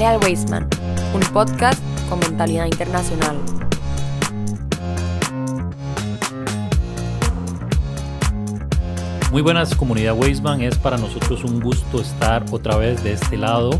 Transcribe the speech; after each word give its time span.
Jale 0.00 0.16
al 0.16 0.30
Wasteman, 0.30 0.66
un 1.12 1.20
podcast 1.34 1.78
con 2.08 2.20
mentalidad 2.20 2.64
internacional. 2.64 3.36
Muy 9.30 9.42
buenas 9.42 9.74
comunidad 9.74 10.16
Wasteman, 10.16 10.62
es 10.62 10.78
para 10.78 10.96
nosotros 10.96 11.44
un 11.44 11.60
gusto 11.60 12.00
estar 12.00 12.46
otra 12.50 12.78
vez 12.78 13.04
de 13.04 13.12
este 13.12 13.36
lado 13.36 13.78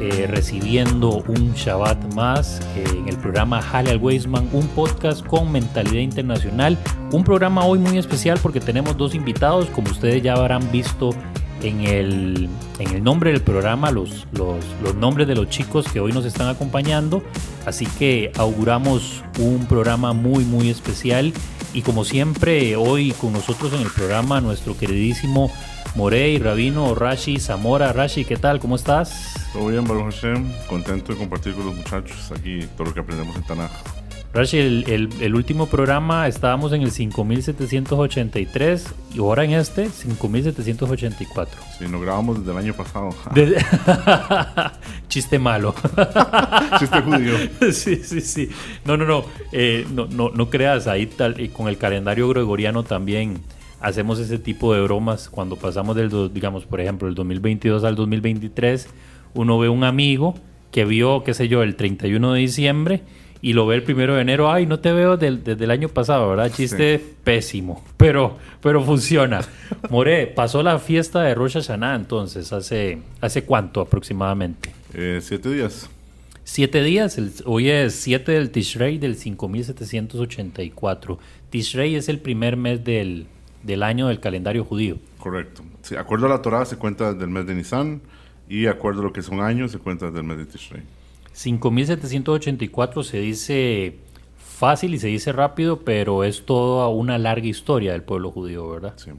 eh, 0.00 0.26
recibiendo 0.28 1.24
un 1.28 1.54
Shabbat 1.54 2.12
más 2.12 2.60
eh, 2.76 2.84
en 2.98 3.08
el 3.08 3.16
programa 3.16 3.62
Jale 3.62 3.92
al 3.92 4.02
Weisman, 4.02 4.46
un 4.52 4.68
podcast 4.68 5.24
con 5.24 5.50
mentalidad 5.50 6.02
internacional. 6.02 6.76
Un 7.10 7.24
programa 7.24 7.64
hoy 7.64 7.78
muy 7.78 7.96
especial 7.96 8.38
porque 8.42 8.60
tenemos 8.60 8.98
dos 8.98 9.14
invitados, 9.14 9.70
como 9.70 9.90
ustedes 9.90 10.22
ya 10.22 10.34
habrán 10.34 10.70
visto 10.70 11.14
en 11.64 11.80
el, 11.80 12.48
en 12.78 12.94
el 12.94 13.02
nombre 13.02 13.32
del 13.32 13.40
programa, 13.40 13.90
los, 13.90 14.26
los, 14.32 14.64
los 14.82 14.94
nombres 14.94 15.26
de 15.26 15.34
los 15.34 15.48
chicos 15.48 15.86
que 15.92 16.00
hoy 16.00 16.12
nos 16.12 16.24
están 16.24 16.48
acompañando. 16.48 17.22
Así 17.66 17.86
que 17.86 18.30
auguramos 18.36 19.24
un 19.38 19.66
programa 19.66 20.12
muy, 20.12 20.44
muy 20.44 20.68
especial. 20.68 21.32
Y 21.72 21.82
como 21.82 22.04
siempre, 22.04 22.76
hoy 22.76 23.12
con 23.12 23.32
nosotros 23.32 23.72
en 23.72 23.80
el 23.80 23.90
programa, 23.90 24.40
nuestro 24.40 24.76
queridísimo 24.76 25.50
Morey, 25.94 26.38
Rabino, 26.38 26.94
Rashi, 26.94 27.38
Zamora. 27.38 27.92
Rashi, 27.92 28.24
¿qué 28.24 28.36
tal? 28.36 28.60
¿Cómo 28.60 28.76
estás? 28.76 29.34
Todo 29.52 29.68
bien, 29.68 29.86
Baruch 29.86 30.14
Hashem. 30.14 30.52
Contento 30.68 31.12
de 31.12 31.18
compartir 31.18 31.54
con 31.54 31.66
los 31.66 31.74
muchachos 31.74 32.32
aquí 32.32 32.66
todo 32.76 32.88
lo 32.88 32.94
que 32.94 33.00
aprendemos 33.00 33.34
en 33.36 33.42
Tanaj. 33.44 34.03
Rashi, 34.34 34.58
el, 34.58 35.10
el, 35.20 35.34
último 35.36 35.66
programa 35.66 36.26
estábamos 36.26 36.72
en 36.72 36.82
el 36.82 36.90
5783 36.90 38.94
y 39.14 39.20
ahora 39.20 39.44
en 39.44 39.52
este 39.52 39.88
5784. 39.88 41.60
Sí, 41.78 41.84
nos 41.88 42.02
grabamos 42.02 42.40
desde 42.40 42.50
el 42.50 42.58
año 42.58 42.74
pasado. 42.74 43.10
Chiste 45.08 45.38
malo. 45.38 45.72
Chiste 46.80 47.00
judío. 47.00 47.34
sí, 47.72 47.94
sí, 48.02 48.20
sí. 48.20 48.48
No, 48.84 48.96
no, 48.96 49.04
no. 49.04 49.24
Eh, 49.52 49.86
no, 49.94 50.06
no, 50.06 50.30
no 50.30 50.50
creas, 50.50 50.88
ahí 50.88 51.06
tal, 51.06 51.40
y 51.40 51.50
con 51.50 51.68
el 51.68 51.78
calendario 51.78 52.28
gregoriano 52.28 52.82
también 52.82 53.40
hacemos 53.80 54.18
ese 54.18 54.40
tipo 54.40 54.74
de 54.74 54.80
bromas 54.80 55.28
cuando 55.28 55.54
pasamos 55.54 55.94
del, 55.94 56.10
digamos, 56.34 56.64
por 56.64 56.80
ejemplo, 56.80 57.06
el 57.06 57.14
2022 57.14 57.84
al 57.84 57.94
2023, 57.94 58.88
uno 59.34 59.60
ve 59.60 59.68
un 59.68 59.84
amigo 59.84 60.34
que 60.72 60.84
vio, 60.84 61.22
qué 61.22 61.34
sé 61.34 61.46
yo, 61.46 61.62
el 61.62 61.76
31 61.76 62.32
de 62.32 62.40
diciembre 62.40 63.02
y 63.44 63.52
lo 63.52 63.66
ve 63.66 63.76
el 63.76 63.82
primero 63.82 64.14
de 64.14 64.22
enero, 64.22 64.50
ay, 64.50 64.64
no 64.64 64.80
te 64.80 64.90
veo 64.90 65.18
desde 65.18 65.52
el 65.52 65.70
año 65.70 65.90
pasado, 65.90 66.30
¿verdad? 66.30 66.50
Chiste 66.50 66.98
pésimo, 67.24 67.84
pero, 67.98 68.38
pero 68.62 68.82
funciona. 68.82 69.42
More, 69.90 70.28
pasó 70.28 70.62
la 70.62 70.78
fiesta 70.78 71.20
de 71.20 71.34
Rosh 71.34 71.52
Hashanah 71.52 71.94
entonces, 71.94 72.54
¿hace, 72.54 73.02
hace 73.20 73.44
cuánto 73.44 73.82
aproximadamente? 73.82 74.72
Eh, 74.94 75.18
siete 75.20 75.50
días. 75.50 75.90
Siete 76.42 76.82
días, 76.82 77.20
hoy 77.44 77.68
es 77.68 77.94
7 77.96 78.32
del 78.32 78.48
Tishrei 78.48 78.96
del 78.96 79.14
5784. 79.14 81.18
Tishrei 81.50 81.96
es 81.96 82.08
el 82.08 82.20
primer 82.20 82.56
mes 82.56 82.82
del, 82.82 83.26
del 83.62 83.82
año 83.82 84.08
del 84.08 84.20
calendario 84.20 84.64
judío. 84.64 84.96
Correcto. 85.18 85.62
Sí, 85.82 85.96
acuerdo 85.96 86.24
a 86.26 86.28
la 86.30 86.40
Torah 86.40 86.64
se 86.64 86.76
cuenta 86.76 87.12
del 87.12 87.28
mes 87.28 87.46
de 87.46 87.54
Nisan 87.54 88.00
y 88.48 88.68
acuerdo 88.68 89.02
a 89.02 89.04
lo 89.04 89.12
que 89.12 89.20
son 89.20 89.42
años 89.42 89.70
se 89.70 89.78
cuenta 89.78 90.10
del 90.10 90.24
mes 90.24 90.38
de 90.38 90.46
Tishrei. 90.46 90.82
5784 91.34 93.02
se 93.02 93.18
dice 93.18 93.98
fácil 94.38 94.94
y 94.94 94.98
se 94.98 95.08
dice 95.08 95.32
rápido, 95.32 95.80
pero 95.80 96.24
es 96.24 96.46
toda 96.46 96.88
una 96.88 97.18
larga 97.18 97.46
historia 97.46 97.92
del 97.92 98.02
pueblo 98.02 98.30
judío, 98.30 98.70
¿verdad? 98.70 98.94
100%. 98.96 99.18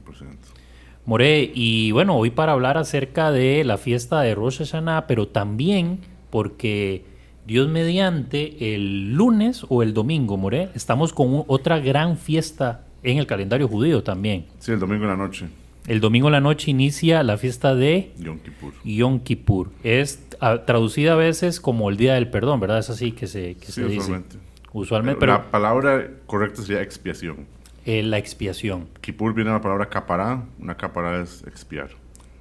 More, 1.04 1.52
y 1.54 1.92
bueno, 1.92 2.16
hoy 2.16 2.30
para 2.30 2.52
hablar 2.52 2.78
acerca 2.78 3.30
de 3.30 3.62
la 3.64 3.76
fiesta 3.76 4.22
de 4.22 4.34
Rosh 4.34 4.58
Hashanah, 4.58 5.06
pero 5.06 5.28
también 5.28 6.00
porque 6.30 7.04
Dios 7.46 7.68
mediante 7.68 8.74
el 8.74 9.14
lunes 9.14 9.64
o 9.68 9.84
el 9.84 9.94
domingo, 9.94 10.36
More, 10.36 10.70
estamos 10.74 11.12
con 11.12 11.44
otra 11.46 11.78
gran 11.78 12.16
fiesta 12.16 12.86
en 13.04 13.18
el 13.18 13.26
calendario 13.26 13.68
judío 13.68 14.02
también. 14.02 14.46
Sí, 14.58 14.72
el 14.72 14.80
domingo 14.80 15.04
en 15.04 15.10
la 15.10 15.16
noche. 15.16 15.46
El 15.86 16.00
domingo 16.00 16.26
en 16.26 16.32
la 16.32 16.40
noche 16.40 16.72
inicia 16.72 17.22
la 17.22 17.38
fiesta 17.38 17.76
de 17.76 18.10
Yom 18.18 18.40
Kippur. 18.40 18.72
Yom 18.84 19.20
Kippur. 19.20 19.70
Es 19.84 20.25
traducida 20.64 21.12
a 21.12 21.16
veces 21.16 21.60
como 21.60 21.90
el 21.90 21.96
Día 21.96 22.14
del 22.14 22.28
Perdón, 22.28 22.60
¿verdad? 22.60 22.78
Es 22.78 22.90
así 22.90 23.12
que 23.12 23.26
se, 23.26 23.54
que 23.56 23.66
sí, 23.66 23.72
se 23.72 23.84
usualmente. 23.84 24.36
dice. 24.36 24.46
Usualmente. 24.72 25.20
Pero, 25.20 25.32
la 25.32 25.50
palabra 25.50 26.08
correcta 26.26 26.62
sería 26.62 26.82
expiación. 26.82 27.46
Eh, 27.84 28.02
la 28.02 28.18
expiación. 28.18 28.88
Kippur 29.00 29.32
viene 29.32 29.50
de 29.50 29.56
la 29.56 29.62
palabra 29.62 29.88
capará. 29.88 30.42
Una 30.58 30.76
capará 30.76 31.22
es 31.22 31.42
expiar. 31.46 31.90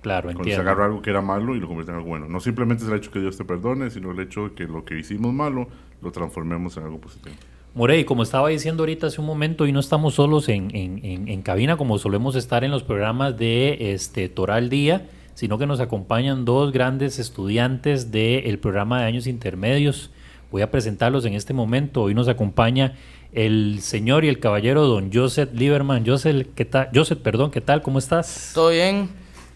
Claro, 0.02 0.26
Cuando 0.26 0.42
entiendo. 0.42 0.64
se 0.64 0.70
agarra 0.70 0.86
algo 0.86 1.02
que 1.02 1.10
era 1.10 1.22
malo 1.22 1.56
y 1.56 1.60
lo 1.60 1.68
convierte 1.68 1.92
en 1.92 1.98
algo 1.98 2.10
bueno. 2.10 2.28
No 2.28 2.40
simplemente 2.40 2.84
es 2.84 2.90
el 2.90 2.98
hecho 2.98 3.12
que 3.12 3.20
Dios 3.20 3.38
te 3.38 3.46
perdone, 3.46 3.90
sino 3.90 4.12
el 4.12 4.20
hecho 4.20 4.50
de 4.50 4.56
que 4.56 4.66
lo 4.66 4.86
que 4.86 5.00
hicimos 5.00 5.34
malo 5.34 5.68
lo 6.02 6.12
transformemos 6.12 6.78
en 6.78 6.84
algo 6.84 7.00
positivo. 7.00 7.36
Morey, 7.74 8.06
como 8.06 8.24
estaba 8.24 8.50
diciendo 8.50 8.84
ahorita 8.84 9.08
hace 9.08 9.20
un 9.20 9.28
momento, 9.28 9.68
y 9.68 9.72
no 9.72 9.80
estamos 9.80 10.14
solos 10.14 10.48
en, 10.48 10.74
en, 10.76 11.04
en, 11.04 11.28
en, 11.28 11.42
cabina 11.42 11.76
como 11.76 11.98
solemos 11.98 12.36
estar 12.36 12.64
en 12.64 12.72
los 12.72 12.84
programas 12.84 13.38
de 13.38 13.94
este, 13.94 14.30
Toral 14.30 14.70
Día, 14.70 15.10
sino 15.36 15.58
que 15.58 15.68
nos 15.68 15.80
acompañan 15.80 16.46
dos 16.46 16.72
grandes 16.72 17.20
estudiantes 17.20 18.12
del 18.12 18.58
programa 18.58 19.02
de 19.02 19.06
años 19.06 19.28
intermedios. 19.28 20.10
Voy 20.52 20.62
a 20.62 20.72
presentarlos 20.72 21.26
en 21.26 21.34
este 21.34 21.54
momento. 21.54 22.04
Hoy 22.04 22.16
nos 22.16 22.28
acompaña 22.28 22.96
el 23.34 23.82
señor 23.82 24.24
y 24.24 24.30
el 24.30 24.40
caballero 24.40 24.88
don 24.88 25.12
Joseph 25.14 25.50
Lieberman. 25.54 26.06
Joseph, 26.06 26.48
¿qué 26.56 26.64
tal? 26.64 26.90
Joseph, 26.96 27.20
perdón, 27.20 27.52
¿qué 27.52 27.62
tal? 27.62 27.82
¿Cómo 27.82 28.00
estás? 28.00 28.52
Todo 28.56 28.70
bien. 28.70 29.10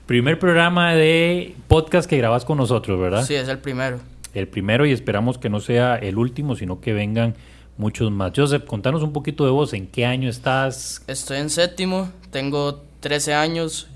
Primer 0.05 0.37
programa 0.37 0.93
de 0.95 1.55
podcast 1.67 2.09
que 2.09 2.17
grabas 2.17 2.43
con 2.43 2.57
nosotros, 2.57 2.99
¿verdad? 2.99 3.23
Sí, 3.23 3.35
es 3.35 3.47
el 3.47 3.59
primero. 3.59 3.99
El 4.33 4.47
primero 4.47 4.85
y 4.85 4.91
esperamos 4.91 5.37
que 5.37 5.49
no 5.49 5.61
sea 5.61 5.95
el 5.95 6.17
último, 6.17 6.55
sino 6.55 6.81
que 6.81 6.91
vengan 6.91 7.35
muchos 7.77 8.11
más. 8.11 8.33
Joseph, 8.35 8.65
contanos 8.65 9.01
un 9.01 9.13
poquito 9.13 9.45
de 9.45 9.51
vos, 9.51 9.73
¿en 9.73 9.87
qué 9.87 10.05
año 10.05 10.29
estás? 10.29 11.03
Estoy 11.07 11.37
en 11.37 11.49
séptimo, 11.49 12.11
tengo 12.31 12.83
13 12.99 13.33
años 13.33 13.87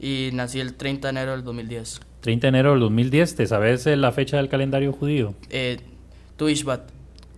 y 0.00 0.30
nací 0.32 0.60
el 0.60 0.74
30 0.74 1.08
de 1.08 1.10
enero 1.10 1.32
del 1.32 1.44
2010. 1.44 2.00
30 2.20 2.46
de 2.46 2.48
enero 2.48 2.70
del 2.72 2.80
2010, 2.80 3.36
¿te 3.36 3.46
sabes 3.46 3.86
la 3.86 4.12
fecha 4.12 4.36
del 4.36 4.48
calendario 4.48 4.92
judío? 4.92 5.34
Eh, 5.50 5.78
Tu 6.36 6.48
Ishbat. 6.48 6.90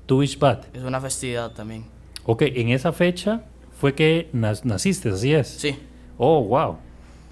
Tu 0.07 0.23
Ishbat. 0.23 0.75
Es 0.75 0.83
una 0.83 1.01
festividad 1.01 1.53
también. 1.53 1.85
Ok, 2.25 2.43
en 2.43 2.69
esa 2.69 2.93
fecha 2.93 3.43
fue 3.79 3.95
que 3.95 4.29
nas 4.33 4.65
naciste, 4.65 5.11
¿así 5.11 5.33
es? 5.33 5.49
Sí. 5.49 5.77
Oh, 6.19 6.43
wow. 6.45 6.77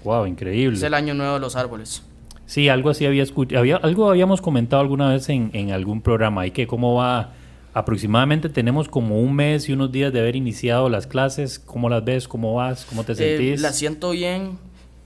Wow, 0.03 0.25
increíble. 0.25 0.77
Es 0.77 0.83
el 0.83 0.93
año 0.93 1.13
nuevo 1.13 1.33
de 1.35 1.39
los 1.39 1.55
árboles. 1.55 2.03
Sí, 2.45 2.69
algo 2.69 2.89
así 2.89 3.05
había 3.05 3.21
escuchado, 3.21 3.59
había, 3.59 3.75
algo 3.77 4.09
habíamos 4.09 4.41
comentado 4.41 4.81
alguna 4.81 5.09
vez 5.11 5.29
en, 5.29 5.51
en 5.53 5.71
algún 5.71 6.01
programa, 6.01 6.47
y 6.47 6.51
que 6.51 6.65
cómo 6.65 6.95
va 6.95 7.33
Aproximadamente 7.73 8.49
tenemos 8.49 8.89
como 8.89 9.21
un 9.21 9.35
mes 9.35 9.69
y 9.69 9.73
unos 9.73 9.91
días 9.91 10.11
de 10.11 10.19
haber 10.19 10.35
iniciado 10.35 10.89
las 10.89 11.05
clases. 11.05 11.59
¿Cómo 11.59 11.87
las 11.87 12.03
ves? 12.03 12.27
¿Cómo 12.27 12.55
vas? 12.55 12.85
¿Cómo 12.85 13.03
te 13.03 13.13
sentís? 13.13 13.59
Eh, 13.59 13.61
la 13.61 13.73
siento 13.73 14.11
bien. 14.11 14.57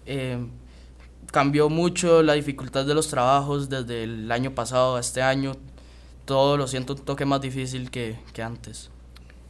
Eh, 0.06 0.38
cambió 1.31 1.69
mucho 1.69 2.22
la 2.24 2.34
dificultad 2.34 2.86
de 2.86 2.94
los 2.94 3.08
trabajos 3.08 3.69
desde 3.69 4.03
el 4.03 4.31
año 4.31 4.52
pasado 4.52 4.96
a 4.96 5.00
este 5.00 5.22
año. 5.22 5.53
Todo 6.25 6.58
lo 6.58 6.68
siento 6.68 6.94
un 6.94 7.00
toque 7.00 7.25
más 7.25 7.41
difícil 7.41 7.90
que, 7.91 8.18
que 8.34 8.44
antes. 8.44 8.90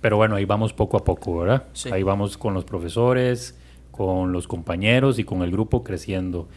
Pero 0.01 0.17
bueno, 0.17 0.35
ahí 0.35 0.45
vamos 0.45 0.73
poco 0.73 0.97
a 0.97 1.03
poco, 1.03 1.39
¿verdad? 1.39 1.65
Sí. 1.73 1.89
Ahí 1.91 2.03
vamos 2.03 2.37
con 2.37 2.53
los 2.53 2.65
profesores, 2.65 3.57
con 3.91 4.31
los 4.31 4.47
compañeros 4.47 5.19
y 5.19 5.23
con 5.23 5.41
el 5.43 5.51
grupo 5.51 5.83
creciendo. 5.83 6.47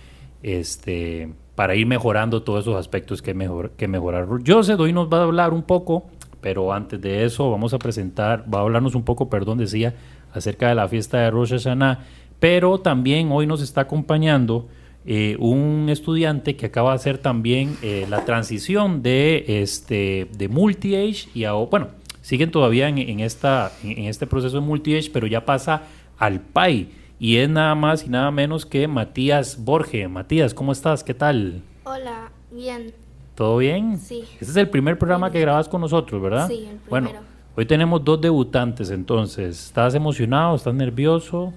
Este, 0.42 1.32
para 1.54 1.74
ir 1.74 1.86
mejorando 1.86 2.42
todos 2.42 2.64
esos 2.64 2.76
aspectos 2.76 3.22
que, 3.22 3.34
mejor, 3.34 3.70
que 3.72 3.88
mejorar. 3.88 4.26
Joseph 4.46 4.80
hoy 4.80 4.92
nos 4.92 5.12
va 5.12 5.18
a 5.18 5.22
hablar 5.22 5.52
un 5.52 5.62
poco 5.62 6.06
pero 6.46 6.72
antes 6.72 7.00
de 7.00 7.24
eso 7.24 7.50
vamos 7.50 7.74
a 7.74 7.78
presentar, 7.80 8.44
va 8.52 8.60
a 8.60 8.62
hablarnos 8.62 8.94
un 8.94 9.02
poco, 9.02 9.28
perdón, 9.28 9.58
decía, 9.58 9.94
acerca 10.32 10.68
de 10.68 10.76
la 10.76 10.86
fiesta 10.86 11.18
de 11.18 11.30
Rosh 11.32 11.50
Hashanah, 11.50 12.04
pero 12.40 12.78
también 12.78 13.30
hoy 13.32 13.46
nos 13.46 13.62
está 13.62 13.82
acompañando 13.82 14.68
eh, 15.04 15.36
un 15.38 15.86
estudiante 15.88 16.56
que 16.56 16.66
acaba 16.66 16.90
de 16.90 16.96
hacer 16.96 17.18
también 17.18 17.76
eh, 17.82 18.06
la 18.10 18.24
transición 18.24 19.02
de, 19.02 19.44
este, 19.62 20.28
de 20.36 20.48
multi-age 20.48 21.28
y 21.32 21.44
a, 21.44 21.52
bueno, 21.52 21.88
siguen 22.22 22.50
todavía 22.50 22.88
en, 22.88 22.98
en, 22.98 23.20
esta, 23.20 23.70
en 23.84 24.06
este 24.06 24.26
proceso 24.26 24.56
de 24.60 24.66
multi-age, 24.66 25.10
pero 25.12 25.28
ya 25.28 25.44
pasa 25.44 25.82
al 26.18 26.40
PAI 26.40 26.88
y 27.18 27.36
es 27.36 27.48
nada 27.48 27.74
más 27.74 28.04
y 28.04 28.08
nada 28.08 28.30
menos 28.30 28.66
que 28.66 28.88
Matías 28.88 29.64
Borge. 29.64 30.08
Matías, 30.08 30.52
¿cómo 30.52 30.72
estás? 30.72 31.04
¿Qué 31.04 31.14
tal? 31.14 31.62
Hola, 31.84 32.30
bien. 32.50 32.92
¿Todo 33.36 33.58
bien? 33.58 33.98
Sí. 33.98 34.24
Este 34.32 34.44
es 34.44 34.56
el 34.56 34.68
primer 34.68 34.98
programa 34.98 35.30
que 35.30 35.40
grabas 35.40 35.68
con 35.68 35.80
nosotros, 35.82 36.20
¿verdad? 36.20 36.48
Sí, 36.48 36.66
el 36.68 36.78
primero. 36.78 36.88
Bueno, 36.88 37.10
hoy 37.54 37.66
tenemos 37.66 38.02
dos 38.04 38.20
debutantes, 38.20 38.90
entonces. 38.90 39.66
¿Estás 39.66 39.94
emocionado? 39.94 40.56
¿Estás 40.56 40.74
nervioso? 40.74 41.52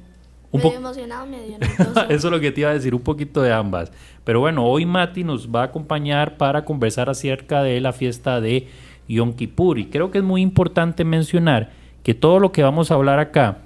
Un 0.52 0.62
medio 0.62 0.78
emocionado, 0.78 1.26
medio. 1.28 1.58
Eso 2.10 2.28
es 2.28 2.32
lo 2.32 2.40
que 2.40 2.52
te 2.52 2.62
iba 2.62 2.72
a 2.72 2.74
decir, 2.74 2.96
un 2.96 3.02
poquito 3.02 3.42
de 3.42 3.54
ambas. 3.54 3.92
Pero 4.24 4.40
bueno, 4.40 4.66
hoy 4.66 4.86
Mati 4.86 5.24
nos 5.24 5.50
va 5.50 5.62
a 5.62 5.66
acompañar 5.66 6.38
para 6.38 6.66
conversar 6.66 7.10
acerca 7.10 7.62
de 7.62 7.80
la 7.82 7.94
fiesta 7.94 8.42
de 8.42 8.68
Yom 9.08 9.34
Kippur. 9.34 9.78
Y 9.78 9.86
creo 9.86 10.12
que 10.12 10.18
es 10.20 10.24
muy 10.24 10.42
importante 10.42 11.04
mencionar 11.04 11.72
que 12.04 12.14
todo 12.14 12.40
lo 12.40 12.52
que 12.52 12.64
vamos 12.64 12.90
a 12.90 12.96
hablar 12.96 13.20
acá 13.20 13.60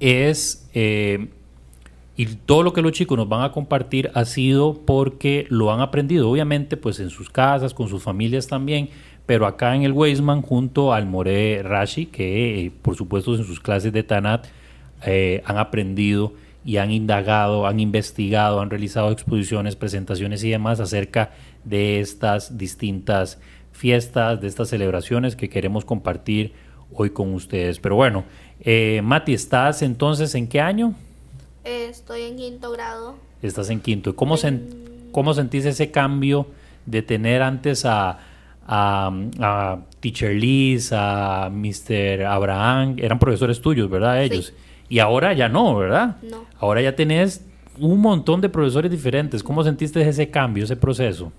es 0.00 0.68
eh, 0.74 1.28
Y 2.16 2.26
todo 2.26 2.64
lo 2.64 2.72
que 2.72 2.82
los 2.82 2.92
chicos 2.92 3.16
nos 3.16 3.28
van 3.28 3.42
a 3.42 3.52
compartir 3.52 4.10
ha 4.14 4.24
sido 4.24 4.74
porque 4.84 5.46
lo 5.48 5.72
han 5.72 5.80
aprendido, 5.80 6.28
obviamente, 6.28 6.76
pues 6.76 6.98
en 6.98 7.10
sus 7.10 7.30
casas, 7.30 7.72
con 7.72 7.88
sus 7.88 8.02
familias 8.02 8.48
también, 8.48 8.90
pero 9.24 9.46
acá 9.46 9.74
en 9.76 9.82
el 9.82 9.92
Weisman 9.92 10.42
junto 10.42 10.92
al 10.92 11.06
More 11.06 11.62
Rashi, 11.62 12.06
que 12.06 12.66
eh, 12.66 12.72
por 12.82 12.96
supuesto 12.96 13.34
en 13.36 13.44
sus 13.44 13.60
clases 13.60 13.92
de 13.92 14.02
Tanat 14.02 14.46
eh, 15.04 15.42
han 15.44 15.58
aprendido 15.58 16.34
y 16.64 16.76
han 16.76 16.90
indagado, 16.90 17.66
han 17.66 17.80
investigado, 17.80 18.60
han 18.60 18.70
realizado 18.70 19.10
exposiciones, 19.10 19.76
presentaciones 19.76 20.44
y 20.44 20.50
demás 20.50 20.80
acerca 20.80 21.32
de 21.64 22.00
estas 22.00 22.56
distintas 22.56 23.38
fiestas, 23.72 24.40
de 24.40 24.46
estas 24.46 24.68
celebraciones 24.68 25.34
que 25.34 25.48
queremos 25.48 25.84
compartir 25.84 26.52
hoy 26.92 27.10
con 27.10 27.34
ustedes. 27.34 27.80
Pero 27.80 27.96
bueno, 27.96 28.24
eh, 28.60 29.00
Mati, 29.02 29.34
¿estás 29.34 29.82
entonces 29.82 30.34
en 30.34 30.46
qué 30.46 30.60
año? 30.60 30.94
Eh, 31.64 31.88
estoy 31.90 32.22
en 32.22 32.36
quinto 32.36 32.70
grado. 32.70 33.16
Estás 33.42 33.70
en 33.70 33.80
quinto. 33.80 34.10
¿Y 34.10 34.12
cómo, 34.14 34.36
cómo 35.10 35.34
sentís 35.34 35.64
ese 35.64 35.90
cambio 35.90 36.46
de 36.86 37.02
tener 37.02 37.42
antes 37.42 37.84
a, 37.84 38.18
a, 38.66 39.78
Teacher 40.00 40.34
Liz, 40.34 40.90
a 40.92 41.50
Mr. 41.50 42.24
Abraham? 42.24 42.96
Eran 42.98 43.18
profesores 43.18 43.60
tuyos, 43.60 43.90
¿verdad? 43.90 44.22
Ellos. 44.22 44.52
Y 44.92 44.98
ahora 44.98 45.32
ya 45.32 45.48
no, 45.48 45.74
¿verdad? 45.74 46.18
No. 46.20 46.44
Ahora 46.58 46.82
ya 46.82 46.94
tenés 46.94 47.46
un 47.80 47.98
montón 48.02 48.42
de 48.42 48.50
profesores 48.50 48.90
diferentes. 48.90 49.42
¿Cómo 49.42 49.64
sentiste 49.64 50.06
ese 50.06 50.28
cambio, 50.28 50.64
ese 50.64 50.76
proceso? 50.76 51.32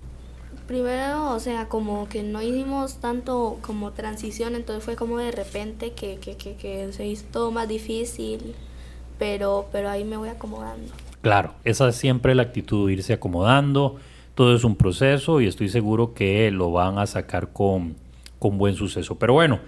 Primero, 0.66 1.30
o 1.30 1.40
sea, 1.40 1.70
como 1.70 2.10
que 2.10 2.24
no 2.24 2.42
hicimos 2.42 2.96
tanto 2.96 3.60
como 3.62 3.92
transición, 3.92 4.56
entonces 4.56 4.84
fue 4.84 4.96
como 4.96 5.20
de 5.20 5.30
repente 5.30 5.92
que, 5.92 6.16
que, 6.16 6.36
que, 6.36 6.56
que 6.56 6.92
se 6.94 7.06
hizo 7.06 7.26
todo 7.32 7.52
más 7.52 7.68
difícil, 7.68 8.56
pero, 9.20 9.68
pero 9.72 9.88
ahí 9.88 10.04
me 10.04 10.18
voy 10.18 10.30
acomodando. 10.30 10.92
Claro, 11.22 11.54
esa 11.64 11.90
es 11.90 11.96
siempre 11.96 12.34
la 12.34 12.42
actitud, 12.42 12.90
irse 12.90 13.14
acomodando, 13.14 13.98
todo 14.34 14.56
es 14.56 14.64
un 14.64 14.76
proceso 14.76 15.42
y 15.42 15.46
estoy 15.46 15.70
seguro 15.70 16.16
que 16.16 16.50
lo 16.50 16.72
van 16.72 16.98
a 16.98 17.06
sacar 17.06 17.50
con, 17.54 17.98
con 18.40 18.58
buen 18.58 18.74
suceso. 18.74 19.20
Pero 19.20 19.34
bueno, 19.34 19.60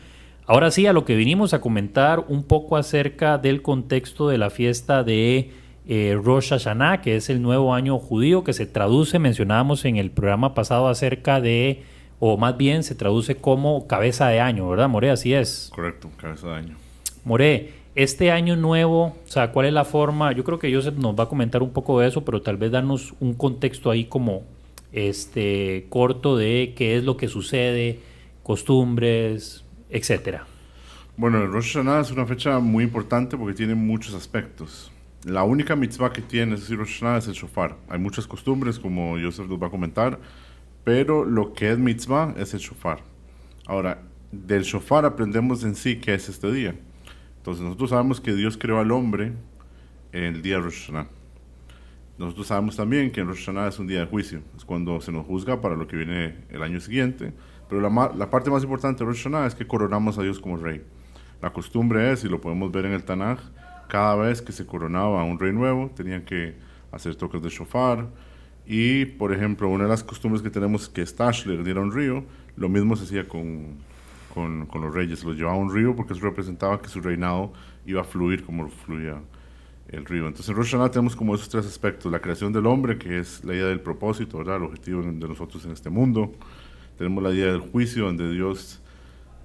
ahora 0.48 0.72
sí 0.72 0.88
a 0.88 0.94
lo 0.94 1.06
que 1.06 1.16
vinimos 1.16 1.54
a 1.54 1.62
comentar 1.62 2.26
un 2.28 2.44
poco 2.44 2.78
acerca 2.78 3.38
del 3.38 3.62
contexto 3.62 4.30
de 4.30 4.38
la 4.38 4.50
fiesta 4.50 5.04
de 5.04 5.52
eh, 5.88 6.18
Rosh 6.22 6.50
Hashanah, 6.50 7.02
que 7.02 7.16
es 7.16 7.30
el 7.30 7.42
nuevo 7.42 7.74
año 7.74 8.00
judío, 8.00 8.44
que 8.44 8.54
se 8.54 8.66
traduce, 8.66 9.20
mencionábamos 9.20 9.86
en 9.86 9.98
el 9.98 10.12
programa 10.12 10.54
pasado 10.54 10.88
acerca 10.88 11.42
de, 11.42 11.84
o 12.20 12.38
más 12.38 12.58
bien 12.58 12.84
se 12.84 12.96
traduce 12.96 13.36
como 13.36 13.88
cabeza 13.88 14.28
de 14.30 14.40
año, 14.40 14.68
¿verdad, 14.70 14.90
More? 14.90 15.12
Así 15.12 15.34
es. 15.34 15.70
Correcto, 15.74 16.10
cabeza 16.18 16.48
de 16.48 16.56
año. 16.56 16.76
More, 17.24 17.72
este 17.96 18.32
año 18.32 18.56
nuevo, 18.56 19.06
o 19.06 19.32
sea, 19.32 19.52
¿cuál 19.52 19.68
es 19.68 19.74
la 19.74 19.86
forma? 19.86 20.32
Yo 20.32 20.44
creo 20.44 20.60
que 20.60 20.74
Joseph 20.74 20.96
nos 20.96 21.18
va 21.18 21.26
a 21.26 21.30
comentar 21.30 21.64
un 21.64 21.72
poco 21.72 22.00
de 22.00 22.08
eso, 22.08 22.26
pero 22.26 22.42
tal 22.42 22.58
vez 22.58 22.72
darnos 22.72 23.14
un 23.20 23.34
contexto 23.34 23.90
ahí 23.92 24.06
como 24.06 24.44
este 24.92 25.86
corto 25.90 26.38
de 26.38 26.74
qué 26.76 26.98
es 26.98 27.04
lo 27.04 27.18
que 27.18 27.28
sucede, 27.28 28.00
costumbres, 28.44 29.65
etcétera. 29.90 30.46
Bueno, 31.18 31.42
el 31.42 31.52
Rosh 31.52 31.74
Hashanah 31.74 32.02
es 32.02 32.12
una 32.12 32.26
fecha 32.26 32.60
muy 32.60 32.84
importante 32.84 33.38
porque 33.38 33.54
tiene 33.54 33.76
muchos 33.76 34.14
aspectos 34.14 34.92
la 35.26 35.44
única 35.44 35.76
mitzvah 35.76 36.14
que 36.14 36.22
tiene 36.22 36.54
ese 36.54 36.76
Rosh 36.76 37.00
Hashanah 37.00 37.18
es 37.18 37.28
el 37.28 37.34
shofar. 37.34 37.76
Hay 37.90 37.98
muchas 37.98 38.28
costumbres, 38.28 38.78
como 38.78 39.18
Joseph 39.20 39.50
nos 39.50 39.62
va 39.62 39.68
a 39.68 39.72
comentar, 39.72 40.20
pero 40.84 41.26
lo 41.26 41.54
que 41.54 41.72
es 41.72 41.80
mitzvah 41.80 42.36
es 42.38 42.54
el 42.54 42.60
shofar. 42.60 43.00
Ahora, 43.66 44.04
del 44.32 44.62
shofar 44.62 45.04
aprendemos 45.04 45.64
en 45.64 45.76
sí 45.76 45.96
qué 45.96 46.14
es 46.14 46.30
este 46.30 46.52
día. 46.52 46.76
Entonces, 47.38 47.64
nosotros 47.64 47.90
sabemos 47.90 48.22
que 48.22 48.34
Dios 48.34 48.56
creó 48.56 48.80
al 48.80 48.92
hombre 48.92 49.34
en 50.12 50.24
el 50.36 50.42
día 50.44 50.60
Rosh 50.60 50.86
Hashanah. 50.86 51.08
Nosotros 52.20 52.48
sabemos 52.48 52.76
también 52.76 53.12
que 53.12 53.22
el 53.22 53.28
Rosh 53.28 53.46
Hashanah 53.46 53.70
es 53.70 53.80
un 53.80 53.88
día 53.88 54.02
de 54.02 54.06
juicio, 54.06 54.42
es 54.56 54.64
cuando 54.64 55.02
se 55.02 55.12
nos 55.12 55.26
juzga 55.26 55.60
para 55.60 55.76
lo 55.76 55.88
que 55.88 55.98
viene 55.98 56.36
el 56.52 56.62
año 56.62 56.80
siguiente. 56.80 57.34
Pero 57.70 57.82
la, 57.82 58.12
la 58.16 58.30
parte 58.30 58.50
más 58.50 58.64
importante 58.64 59.04
de 59.04 59.10
Rosh 59.10 59.24
Hashanah 59.24 59.48
es 59.48 59.56
que 59.56 59.66
coronamos 59.66 60.18
a 60.18 60.24
Dios 60.24 60.40
como 60.40 60.58
rey. 60.58 60.84
La 61.42 61.52
costumbre 61.52 62.12
es, 62.12 62.24
y 62.24 62.30
lo 62.30 62.42
podemos 62.42 62.72
ver 62.72 62.86
en 62.86 62.94
el 62.94 63.04
Tanaj, 63.04 63.40
cada 63.88 64.16
vez 64.16 64.42
que 64.42 64.52
se 64.52 64.66
coronaba 64.66 65.24
un 65.24 65.40
rey 65.40 65.54
nuevo, 65.54 65.92
tenían 65.96 66.24
que 66.24 66.56
hacer 66.92 67.16
toques 67.16 67.42
de 67.42 67.50
shofar. 67.50 68.08
Y, 68.66 69.06
por 69.06 69.34
ejemplo, 69.34 69.70
una 69.70 69.84
de 69.84 69.90
las 69.90 70.04
costumbres 70.04 70.42
que 70.42 70.50
tenemos 70.50 70.84
es 70.84 70.90
que 70.90 71.06
Stashler 71.06 71.64
diera 71.64 71.82
un 71.82 71.92
río, 71.92 72.24
lo 72.56 72.70
mismo 72.70 72.96
se 72.96 73.04
hacía 73.04 73.28
con, 73.28 73.78
con, 74.34 74.66
con 74.66 74.82
los 74.82 74.94
reyes, 74.94 75.24
los 75.24 75.36
llevaba 75.36 75.56
a 75.56 75.60
un 75.60 75.74
río 75.74 75.96
porque 75.96 76.14
eso 76.14 76.24
representaba 76.24 76.82
que 76.82 76.88
su 76.88 77.00
reinado 77.00 77.54
iba 77.86 78.02
a 78.02 78.04
fluir 78.04 78.44
como 78.44 78.68
fluía 78.70 79.22
el 79.90 80.06
río. 80.06 80.26
Entonces 80.26 80.50
en 80.50 80.56
Rosh 80.56 80.72
Hashanah 80.72 80.90
tenemos 80.90 81.16
como 81.16 81.36
esos 81.36 81.50
tres 81.50 81.66
aspectos, 81.66 82.12
la 82.12 82.20
creación 82.20 82.52
del 82.52 82.66
hombre, 82.66 82.98
que 82.98 83.20
es 83.20 83.44
la 83.44 83.54
idea 83.54 83.68
del 83.68 83.82
propósito, 83.82 84.40
¿verdad? 84.40 84.58
el 84.58 84.64
objetivo 84.64 85.04
de 85.04 85.28
nosotros 85.28 85.64
en 85.66 85.72
este 85.72 85.90
mundo. 85.90 86.32
Tenemos 86.98 87.24
la 87.24 87.32
idea 87.32 87.48
del 87.48 87.60
juicio, 87.60 88.06
donde 88.06 88.32
Dios 88.32 88.82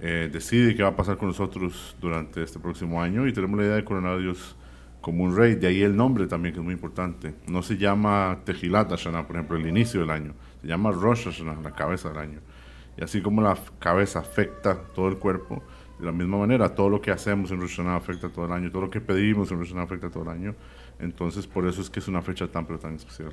eh, 0.00 0.30
decide 0.32 0.74
qué 0.74 0.82
va 0.82 0.90
a 0.90 0.96
pasar 0.96 1.16
con 1.18 1.28
nosotros 1.28 1.96
durante 2.00 2.42
este 2.42 2.58
próximo 2.58 3.02
año 3.02 3.26
y 3.26 3.32
tenemos 3.32 3.58
la 3.58 3.66
idea 3.66 3.76
de 3.76 3.84
coronar 3.84 4.14
a 4.14 4.18
Dios 4.18 4.56
como 5.00 5.24
un 5.24 5.36
rey, 5.36 5.54
de 5.54 5.66
ahí 5.66 5.82
el 5.82 5.96
nombre 5.96 6.26
también 6.26 6.54
que 6.54 6.60
es 6.60 6.64
muy 6.64 6.74
importante. 6.74 7.34
No 7.46 7.62
se 7.62 7.76
llama 7.76 8.40
Tejilat 8.44 8.90
Hashanah, 8.90 9.26
por 9.26 9.36
ejemplo, 9.36 9.56
el 9.56 9.66
inicio 9.66 10.00
del 10.00 10.10
año, 10.10 10.34
se 10.60 10.68
llama 10.68 10.90
Rosh 10.90 11.24
Hashanah, 11.24 11.60
la 11.62 11.72
cabeza 11.72 12.10
del 12.10 12.18
año. 12.18 12.40
Y 12.96 13.04
así 13.04 13.20
como 13.20 13.40
la 13.42 13.56
cabeza 13.78 14.20
afecta 14.20 14.78
todo 14.94 15.08
el 15.08 15.16
cuerpo, 15.16 15.62
de 15.98 16.06
la 16.06 16.12
misma 16.12 16.38
manera 16.38 16.74
todo 16.74 16.88
lo 16.88 17.00
que 17.00 17.10
hacemos 17.10 17.50
en 17.50 17.60
Rosh 17.60 17.76
Hashanah 17.76 17.96
afecta 17.96 18.28
todo 18.28 18.46
el 18.46 18.52
año, 18.52 18.70
todo 18.70 18.82
lo 18.82 18.90
que 18.90 19.00
pedimos 19.00 19.50
en 19.50 19.58
Rosh 19.58 19.68
Hashanah 19.68 19.82
afecta 19.82 20.10
todo 20.10 20.22
el 20.24 20.30
año. 20.30 20.54
Entonces 20.98 21.46
por 21.46 21.66
eso 21.66 21.80
es 21.80 21.90
que 21.90 22.00
es 22.00 22.08
una 22.08 22.22
fecha 22.22 22.46
tan 22.48 22.66
pero 22.66 22.78
tan 22.78 22.94
especial. 22.94 23.32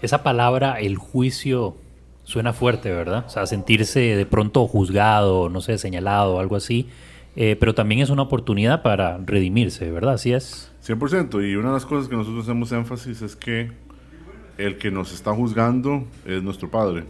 Esa 0.00 0.22
palabra, 0.22 0.80
el 0.80 0.96
juicio, 0.96 1.76
Suena 2.24 2.52
fuerte, 2.52 2.90
¿verdad? 2.90 3.24
O 3.26 3.30
sea, 3.30 3.46
sentirse 3.46 4.00
de 4.00 4.26
pronto 4.26 4.66
juzgado, 4.66 5.48
no 5.48 5.60
sé, 5.60 5.78
señalado, 5.78 6.38
algo 6.38 6.56
así. 6.56 6.88
Eh, 7.34 7.56
pero 7.58 7.74
también 7.74 8.00
es 8.00 8.10
una 8.10 8.22
oportunidad 8.22 8.82
para 8.82 9.18
redimirse, 9.18 9.90
¿verdad? 9.90 10.14
Así 10.14 10.32
es. 10.32 10.70
100%. 10.86 11.50
Y 11.50 11.56
una 11.56 11.68
de 11.68 11.74
las 11.74 11.86
cosas 11.86 12.08
que 12.08 12.16
nosotros 12.16 12.44
hacemos 12.44 12.70
énfasis 12.72 13.22
es 13.22 13.36
que 13.36 13.72
el 14.58 14.78
que 14.78 14.90
nos 14.90 15.12
está 15.12 15.32
juzgando 15.32 16.04
es 16.26 16.42
nuestro 16.42 16.70
Padre, 16.70 17.04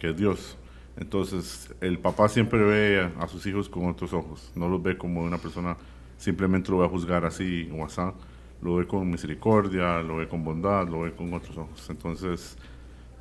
que 0.00 0.10
es 0.10 0.16
Dios. 0.16 0.56
Entonces, 0.96 1.72
el 1.80 1.98
papá 1.98 2.28
siempre 2.28 2.60
ve 2.60 3.10
a, 3.20 3.28
sus 3.28 3.46
hijos 3.46 3.68
con 3.68 3.88
otros 3.88 4.12
ojos. 4.12 4.50
No 4.56 4.68
los 4.68 4.82
ve 4.82 4.98
como 4.98 5.22
una 5.22 5.38
persona, 5.38 5.76
simplemente 6.16 6.70
lo 6.72 6.78
va 6.78 6.86
a 6.86 6.88
juzgar 6.88 7.24
así 7.24 7.70
o 7.72 7.84
así. 7.84 8.02
Lo 8.60 8.76
ve 8.76 8.88
con 8.88 9.08
misericordia, 9.08 10.02
lo 10.02 10.16
ve 10.16 10.26
con 10.26 10.42
bondad, 10.42 10.88
lo 10.88 11.02
ve 11.02 11.12
con 11.12 11.32
otros 11.32 11.56
ojos. 11.56 11.88
Entonces, 11.88 12.58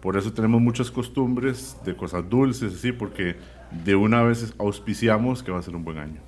por 0.01 0.17
eso 0.17 0.31
tenemos 0.31 0.61
muchas 0.61 0.91
costumbres 0.91 1.77
de 1.85 1.95
cosas 1.95 2.29
dulces, 2.29 2.73
así, 2.75 2.91
porque 2.91 3.35
de 3.83 3.95
una 3.95 4.21
vez 4.21 4.53
auspiciamos 4.57 5.43
que 5.43 5.51
va 5.51 5.59
a 5.59 5.61
ser 5.61 5.75
un 5.75 5.83
buen 5.83 5.97
año. 5.97 6.21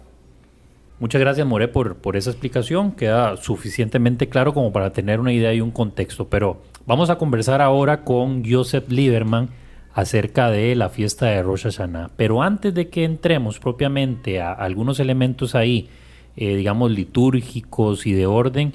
Muchas 0.99 1.21
gracias, 1.21 1.47
More, 1.47 1.69
por, 1.69 1.95
por 1.95 2.17
esa 2.17 2.29
explicación. 2.29 2.91
Queda 2.91 3.37
suficientemente 3.37 4.27
claro 4.27 4.53
como 4.53 4.73
para 4.73 4.91
tener 4.91 5.21
una 5.21 5.31
idea 5.31 5.53
y 5.53 5.61
un 5.61 5.71
contexto. 5.71 6.27
Pero 6.27 6.61
vamos 6.85 7.09
a 7.09 7.17
conversar 7.17 7.61
ahora 7.61 8.03
con 8.03 8.43
Joseph 8.43 8.89
Lieberman 8.89 9.49
acerca 9.93 10.49
de 10.49 10.75
la 10.75 10.89
fiesta 10.89 11.27
de 11.27 11.41
Rosh 11.41 11.63
Hashanah. 11.63 12.11
Pero 12.17 12.41
antes 12.41 12.73
de 12.73 12.89
que 12.89 13.05
entremos 13.05 13.59
propiamente 13.59 14.41
a 14.41 14.51
algunos 14.51 14.99
elementos 14.99 15.55
ahí, 15.55 15.87
eh, 16.35 16.55
digamos, 16.55 16.91
litúrgicos 16.91 18.05
y 18.05 18.11
de 18.11 18.25
orden, 18.25 18.73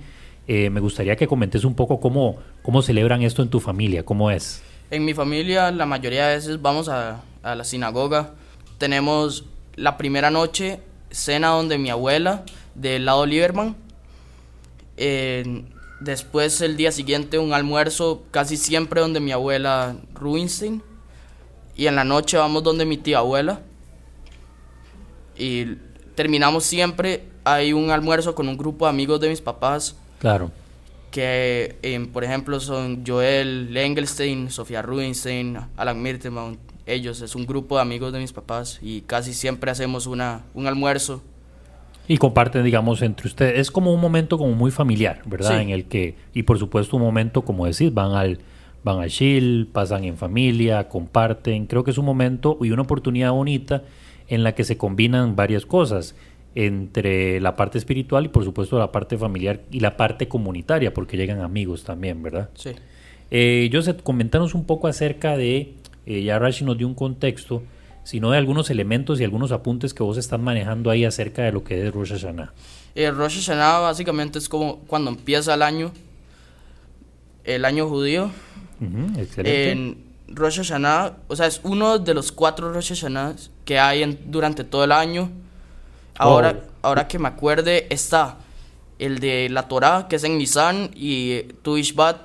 eh, 0.48 0.70
me 0.70 0.80
gustaría 0.80 1.16
que 1.16 1.26
comentes 1.26 1.64
un 1.64 1.74
poco 1.74 2.00
cómo, 2.00 2.36
cómo 2.62 2.80
celebran 2.80 3.22
esto 3.22 3.42
en 3.42 3.48
tu 3.48 3.60
familia, 3.60 4.02
cómo 4.02 4.30
es. 4.30 4.62
En 4.90 5.04
mi 5.04 5.14
familia 5.14 5.70
la 5.70 5.86
mayoría 5.86 6.26
de 6.28 6.36
veces 6.36 6.60
vamos 6.60 6.88
a, 6.88 7.22
la 7.42 7.64
sinagoga. 7.64 8.34
Tenemos 8.78 9.44
la 9.76 9.96
primera 9.96 10.30
noche 10.30 10.80
cena 11.10 11.48
donde 11.48 11.78
mi 11.78 11.90
abuela 11.90 12.44
del 12.74 13.04
lado 13.04 13.26
Lieberman. 13.26 13.76
después 16.00 16.60
el 16.60 16.76
día 16.76 16.92
siguiente 16.92 17.38
un 17.38 17.52
almuerzo 17.52 18.24
casi 18.30 18.56
siempre 18.56 19.00
donde 19.00 19.20
mi 19.20 19.32
abuela 19.32 19.96
Rubinstein. 20.14 20.82
Y 21.76 21.86
en 21.86 21.96
la 21.96 22.04
noche 22.04 22.36
vamos 22.36 22.62
donde 22.62 22.84
mi 22.84 22.96
tía 22.96 23.18
abuela. 23.18 23.60
Y 25.36 25.74
terminamos 26.14 26.64
siempre, 26.64 27.24
hay 27.42 27.72
un 27.72 27.90
almuerzo 27.90 28.34
con 28.34 28.48
un 28.48 28.56
grupo 28.56 28.84
de 28.84 28.90
amigos 28.90 29.20
de 29.20 29.28
mis 29.28 29.40
papás. 29.40 29.96
Claro 30.20 30.50
que 31.14 31.76
em, 31.82 32.08
por 32.08 32.24
ejemplo 32.24 32.58
son 32.58 33.04
Joel 33.06 33.74
Engelstein, 33.76 34.50
Sofía 34.50 34.82
Rubinstein, 34.82 35.56
Alan 35.76 36.02
Mirtemount, 36.02 36.58
ellos 36.86 37.20
es 37.20 37.36
un 37.36 37.46
grupo 37.46 37.76
de 37.76 37.82
amigos 37.82 38.12
de 38.12 38.18
mis 38.18 38.32
papás 38.32 38.80
y 38.82 39.02
casi 39.02 39.32
siempre 39.32 39.70
hacemos 39.70 40.08
una, 40.08 40.42
un 40.54 40.66
almuerzo. 40.66 41.22
Y 42.08 42.16
comparten, 42.18 42.64
digamos, 42.64 43.00
entre 43.00 43.28
ustedes. 43.28 43.60
Es 43.60 43.70
como 43.70 43.94
un 43.94 44.00
momento 44.00 44.38
como 44.38 44.54
muy 44.54 44.72
familiar, 44.72 45.22
¿verdad? 45.24 45.60
En 45.60 45.70
el 45.70 45.84
que, 45.84 46.16
y 46.34 46.42
por 46.42 46.58
supuesto 46.58 46.96
un 46.96 47.04
momento, 47.04 47.42
como 47.42 47.64
decís, 47.64 47.94
van 47.94 48.10
al, 48.10 48.40
van 48.82 48.98
al 48.98 49.08
chill, 49.08 49.68
pasan 49.72 50.02
en 50.02 50.16
familia, 50.16 50.88
comparten. 50.88 51.66
Creo 51.66 51.84
que 51.84 51.92
es 51.92 51.98
un 51.98 52.06
momento 52.06 52.58
y 52.60 52.72
una 52.72 52.82
oportunidad 52.82 53.30
bonita 53.30 53.84
en 54.26 54.42
la 54.42 54.56
que 54.56 54.64
se 54.64 54.76
combinan 54.76 55.36
varias 55.36 55.64
cosas. 55.64 56.16
Entre 56.54 57.40
la 57.40 57.56
parte 57.56 57.78
espiritual 57.78 58.26
y 58.26 58.28
por 58.28 58.44
supuesto 58.44 58.78
la 58.78 58.92
parte 58.92 59.18
familiar 59.18 59.60
y 59.70 59.80
la 59.80 59.96
parte 59.96 60.28
comunitaria, 60.28 60.94
porque 60.94 61.16
llegan 61.16 61.40
amigos 61.40 61.82
también, 61.84 62.22
¿verdad? 62.22 62.50
Sí. 62.54 62.70
Eh, 63.30 63.68
Joseph, 63.72 64.02
comentanos 64.02 64.54
un 64.54 64.64
poco 64.64 64.86
acerca 64.86 65.36
de, 65.36 65.74
eh, 66.06 66.22
ya 66.22 66.38
Rashi 66.38 66.64
nos 66.64 66.78
dio 66.78 66.86
un 66.86 66.94
contexto, 66.94 67.62
sino 68.04 68.30
de 68.30 68.38
algunos 68.38 68.70
elementos 68.70 69.20
y 69.20 69.24
algunos 69.24 69.50
apuntes 69.50 69.94
que 69.94 70.02
vos 70.02 70.16
estás 70.18 70.38
manejando 70.38 70.90
ahí 70.90 71.04
acerca 71.04 71.42
de 71.42 71.50
lo 71.52 71.64
que 71.64 71.86
es 71.86 71.92
Rosh 71.92 72.10
Hashanah. 72.12 72.52
El 72.94 73.16
Rosh 73.16 73.36
Hashanah 73.40 73.78
básicamente 73.80 74.38
es 74.38 74.48
como 74.48 74.78
cuando 74.80 75.10
empieza 75.10 75.54
el 75.54 75.62
año, 75.62 75.90
el 77.44 77.64
año 77.64 77.88
judío. 77.88 78.30
Excelente. 79.18 79.70
En 79.72 79.96
Rosh 80.28 80.58
Hashanah, 80.58 81.16
o 81.28 81.36
sea, 81.36 81.46
es 81.46 81.60
uno 81.64 81.98
de 81.98 82.14
los 82.14 82.30
cuatro 82.32 82.72
Rosh 82.72 82.90
Hashanah 82.90 83.34
que 83.64 83.78
hay 83.78 84.02
en- 84.02 84.18
durante 84.30 84.64
todo 84.64 84.84
el 84.84 84.92
año. 84.92 85.30
Ahora, 86.18 86.56
Oh. 86.56 86.70
ahora 86.88 87.08
que 87.08 87.18
me 87.18 87.28
acuerde, 87.28 87.86
está 87.90 88.38
el 88.98 89.18
de 89.18 89.48
la 89.50 89.66
Torah, 89.68 90.06
que 90.08 90.16
es 90.16 90.24
en 90.24 90.38
Nisan, 90.38 90.90
y 90.94 91.42
Tu 91.62 91.76
Ishbat, 91.78 92.16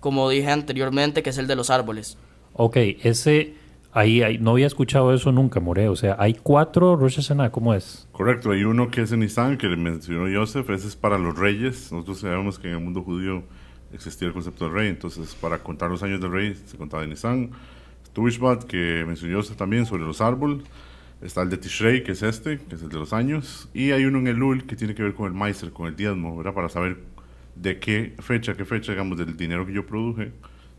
como 0.00 0.28
dije 0.28 0.50
anteriormente, 0.50 1.22
que 1.22 1.30
es 1.30 1.38
el 1.38 1.46
de 1.46 1.56
los 1.56 1.70
árboles. 1.70 2.18
Ok, 2.52 2.76
ese, 3.02 3.54
ahí, 3.92 4.22
ahí- 4.22 4.38
no 4.38 4.50
había 4.52 4.66
escuchado 4.66 5.14
eso 5.14 5.32
nunca, 5.32 5.60
More. 5.60 5.88
O 5.88 5.96
sea, 5.96 6.16
hay 6.18 6.34
cuatro 6.34 6.96
Rosh 6.96 7.16
Hashanah, 7.16 7.50
¿cómo 7.50 7.72
es? 7.74 8.06
Correcto, 8.12 8.50
hay 8.50 8.64
uno 8.64 8.90
que 8.90 9.02
es 9.02 9.12
en 9.12 9.20
Nisan, 9.20 9.56
que 9.56 9.68
mencionó 9.68 10.26
Joseph, 10.38 10.68
ese 10.70 10.88
es 10.88 10.96
para 10.96 11.16
los 11.18 11.38
reyes. 11.38 11.90
Nosotros 11.92 12.20
sabemos 12.20 12.58
que 12.58 12.68
en 12.68 12.74
el 12.74 12.80
mundo 12.80 13.02
judío 13.02 13.42
existía 13.92 14.28
el 14.28 14.34
concepto 14.34 14.66
del 14.66 14.74
rey, 14.74 14.88
entonces 14.88 15.34
para 15.34 15.58
contar 15.58 15.90
los 15.90 16.02
años 16.02 16.20
del 16.20 16.30
rey 16.30 16.54
se 16.66 16.76
contaba 16.76 17.02
en 17.04 17.10
Nisan. 17.10 17.50
Tuvishbat, 18.12 18.64
que 18.64 19.04
mencionó 19.06 19.38
Joseph 19.38 19.56
también 19.56 19.86
sobre 19.86 20.02
los 20.04 20.20
árboles. 20.20 20.62
Está 21.22 21.42
el 21.42 21.50
de 21.50 21.58
Tishrei, 21.58 22.02
que 22.02 22.12
es 22.12 22.22
este, 22.22 22.58
que 22.58 22.76
es 22.76 22.82
el 22.82 22.88
de 22.88 22.98
los 22.98 23.12
años. 23.12 23.68
Y 23.74 23.90
hay 23.92 24.04
uno 24.04 24.18
en 24.18 24.26
el 24.26 24.36
Lul 24.36 24.64
que 24.64 24.76
tiene 24.76 24.94
que 24.94 25.02
ver 25.02 25.14
con 25.14 25.26
el 25.26 25.34
Meiser, 25.34 25.70
con 25.70 25.86
el 25.86 25.96
diezmo, 25.96 26.36
¿verdad? 26.36 26.54
Para 26.54 26.68
saber 26.68 26.98
de 27.54 27.78
qué 27.78 28.14
fecha, 28.20 28.54
qué 28.54 28.64
fecha, 28.64 28.92
digamos, 28.92 29.18
del 29.18 29.36
dinero 29.36 29.66
que 29.66 29.72
yo 29.72 29.84
produje, 29.84 30.32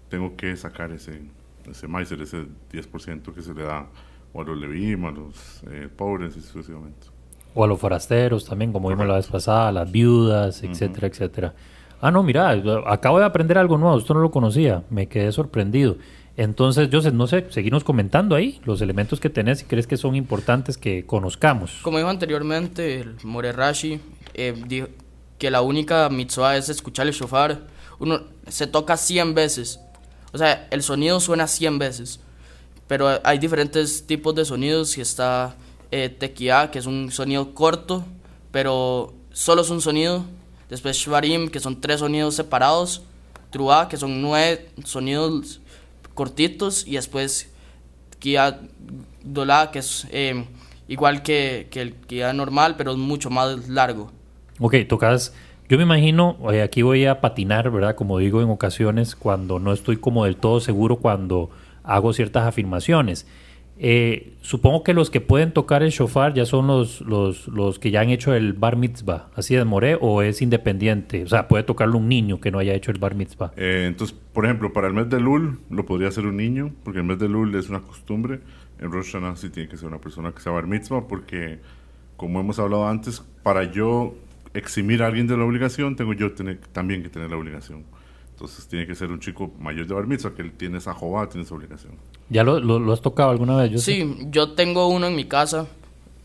tengo 0.09 0.35
que 0.35 0.55
sacar 0.57 0.91
ese, 0.91 1.21
ese 1.69 1.87
Meiser, 1.87 2.21
ese 2.21 2.45
10% 2.71 3.33
que 3.33 3.41
se 3.41 3.53
le 3.53 3.63
da 3.63 3.87
o 4.33 4.41
a 4.41 4.45
los 4.45 4.57
Levim, 4.57 5.05
a 5.05 5.11
los 5.11 5.61
eh, 5.69 5.89
pobres 5.95 6.35
y 6.37 6.41
sucesivamente. 6.41 7.07
O 7.53 7.63
a 7.63 7.67
los 7.67 7.79
forasteros 7.79 8.45
también, 8.45 8.71
como 8.71 8.89
vimos 8.89 9.05
la 9.05 9.15
vez 9.15 9.27
pasada, 9.27 9.67
a 9.67 9.71
las 9.71 9.91
viudas, 9.91 10.63
etcétera, 10.63 11.07
etcétera. 11.07 11.53
Ah, 11.99 12.09
no, 12.09 12.23
mira, 12.23 12.49
acabo 12.87 13.19
de 13.19 13.25
aprender 13.25 13.57
algo 13.57 13.77
nuevo, 13.77 13.97
esto 13.97 14.13
no 14.13 14.21
lo 14.21 14.31
conocía, 14.31 14.83
me 14.89 15.07
quedé 15.07 15.31
sorprendido. 15.31 15.97
Entonces, 16.41 16.89
Joseph, 16.91 17.13
no 17.13 17.27
sé, 17.27 17.45
seguimos 17.51 17.83
comentando 17.83 18.35
ahí 18.35 18.59
los 18.65 18.81
elementos 18.81 19.19
que 19.19 19.29
tenés 19.29 19.61
y 19.61 19.65
crees 19.65 19.85
que 19.85 19.95
son 19.95 20.15
importantes 20.15 20.75
que 20.75 21.05
conozcamos. 21.05 21.77
Como 21.83 21.99
dijo 21.99 22.09
anteriormente, 22.09 23.01
el 23.01 23.15
More 23.21 23.51
Rashi 23.51 23.99
eh, 24.33 24.59
dijo 24.65 24.87
que 25.37 25.51
la 25.51 25.61
única 25.61 26.09
mitzvah 26.09 26.57
es 26.57 26.67
escuchar 26.69 27.05
el 27.05 27.13
shofar. 27.13 27.67
Uno 27.99 28.21
se 28.47 28.65
toca 28.65 28.97
100 28.97 29.35
veces. 29.35 29.81
O 30.33 30.39
sea, 30.39 30.67
el 30.71 30.81
sonido 30.81 31.19
suena 31.19 31.45
100 31.45 31.77
veces. 31.77 32.19
Pero 32.87 33.19
hay 33.23 33.37
diferentes 33.37 34.07
tipos 34.07 34.33
de 34.33 34.43
sonidos. 34.43 34.97
Y 34.97 35.01
está 35.01 35.55
eh, 35.91 36.09
tequía, 36.09 36.71
que 36.71 36.79
es 36.79 36.87
un 36.87 37.11
sonido 37.11 37.53
corto, 37.53 38.03
pero 38.51 39.13
solo 39.31 39.61
es 39.61 39.69
un 39.69 39.79
sonido. 39.81 40.25
Después 40.69 40.97
shvarim, 40.97 41.49
que 41.49 41.59
son 41.59 41.79
tres 41.79 41.99
sonidos 41.99 42.33
separados. 42.33 43.03
Truá, 43.51 43.87
que 43.87 43.97
son 43.97 44.23
nueve 44.23 44.71
sonidos 44.85 45.60
cortitos. 46.13 46.87
Y 46.87 46.93
después 46.93 47.51
Kia 48.19 48.59
Dolá, 49.23 49.71
que 49.71 49.79
es 49.79 50.07
eh, 50.11 50.45
igual 50.87 51.23
que, 51.23 51.67
que 51.71 51.81
el 51.81 51.93
Kia 51.93 52.33
normal, 52.33 52.75
pero 52.77 52.95
mucho 52.97 53.29
más 53.29 53.69
largo. 53.69 54.11
Ok, 54.59 54.75
tocas. 54.87 55.33
Yo 55.71 55.77
me 55.77 55.83
imagino, 55.83 56.37
eh, 56.51 56.61
aquí 56.61 56.81
voy 56.81 57.05
a 57.05 57.21
patinar, 57.21 57.71
¿verdad? 57.71 57.95
Como 57.95 58.17
digo 58.17 58.41
en 58.41 58.49
ocasiones, 58.49 59.15
cuando 59.15 59.57
no 59.57 59.71
estoy 59.71 59.95
como 59.95 60.25
del 60.25 60.35
todo 60.35 60.59
seguro 60.59 60.97
cuando 60.97 61.49
hago 61.83 62.11
ciertas 62.11 62.45
afirmaciones. 62.45 63.25
Eh, 63.77 64.33
supongo 64.41 64.83
que 64.83 64.93
los 64.93 65.09
que 65.09 65.21
pueden 65.21 65.53
tocar 65.53 65.81
el 65.81 65.89
shofar 65.89 66.33
ya 66.33 66.45
son 66.45 66.67
los, 66.67 67.01
los, 67.01 67.47
los 67.47 67.79
que 67.79 67.89
ya 67.89 68.01
han 68.01 68.09
hecho 68.09 68.33
el 68.33 68.53
bar 68.53 68.75
mitzvah, 68.75 69.29
así 69.35 69.55
de 69.55 69.65
More, 69.65 69.97
o 69.99 70.21
es 70.21 70.41
independiente. 70.41 71.23
O 71.23 71.27
sea, 71.27 71.47
puede 71.47 71.63
tocarlo 71.63 71.97
un 71.97 72.07
niño 72.07 72.39
que 72.39 72.51
no 72.51 72.59
haya 72.59 72.73
hecho 72.73 72.91
el 72.91 72.99
bar 72.99 73.15
mitzvah. 73.15 73.53
Eh, 73.57 73.85
entonces, 73.87 74.15
por 74.33 74.45
ejemplo, 74.45 74.71
para 74.71 74.87
el 74.87 74.93
mes 74.93 75.09
de 75.09 75.19
Lul 75.19 75.59
lo 75.69 75.85
podría 75.85 76.09
hacer 76.09 76.25
un 76.25 76.37
niño, 76.37 76.71
porque 76.83 76.99
el 76.99 77.05
mes 77.05 77.17
de 77.17 77.27
Lul 77.27 77.55
es 77.55 77.69
una 77.69 77.81
costumbre. 77.81 78.39
En 78.79 78.91
Rosh 78.91 79.13
Hashanah 79.13 79.35
sí 79.35 79.49
tiene 79.49 79.67
que 79.67 79.77
ser 79.77 79.87
una 79.87 79.99
persona 79.99 80.31
que 80.31 80.41
sea 80.41 80.51
bar 80.51 80.67
mitzvah, 80.67 81.07
porque, 81.07 81.59
como 82.17 82.39
hemos 82.39 82.59
hablado 82.59 82.87
antes, 82.87 83.23
para 83.41 83.63
yo 83.63 84.15
eximir 84.53 85.01
a 85.01 85.07
alguien 85.07 85.27
de 85.27 85.37
la 85.37 85.45
obligación, 85.45 85.95
tengo 85.95 86.13
yo 86.13 86.33
tener, 86.33 86.59
también 86.71 87.01
que 87.01 87.09
tener 87.09 87.31
la 87.31 87.37
obligación. 87.37 87.83
Entonces, 88.41 88.67
tiene 88.67 88.87
que 88.87 88.95
ser 88.95 89.11
un 89.11 89.19
chico 89.19 89.51
mayor 89.59 89.85
de 89.85 89.93
bar 89.93 90.07
mitzvah, 90.07 90.33
que 90.33 90.41
él 90.41 90.51
tiene 90.53 90.79
esa 90.79 90.95
jová, 90.95 91.29
tiene 91.29 91.43
esa 91.45 91.53
obligación. 91.53 91.93
¿Ya 92.29 92.43
lo, 92.43 92.59
lo- 92.59 92.79
lo 92.79 92.91
has 92.91 92.99
tocado 93.01 93.29
alguna 93.29 93.55
vez? 93.55 93.69
Joseph? 93.71 93.83
Sí, 93.95 94.17
yo 94.31 94.53
tengo 94.53 94.87
uno 94.87 95.05
en 95.05 95.15
mi 95.15 95.25
casa. 95.25 95.67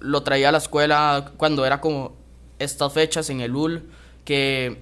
Lo 0.01 0.23
traía 0.23 0.49
a 0.49 0.53
la 0.53 0.57
escuela 0.59 1.33
cuando 1.37 1.67
era 1.67 1.83
como 1.83 2.17
estas 2.59 2.91
fechas 2.95 3.29
en 3.29 3.43
el 3.43 3.55
UL, 3.55 3.83
que 4.25 4.81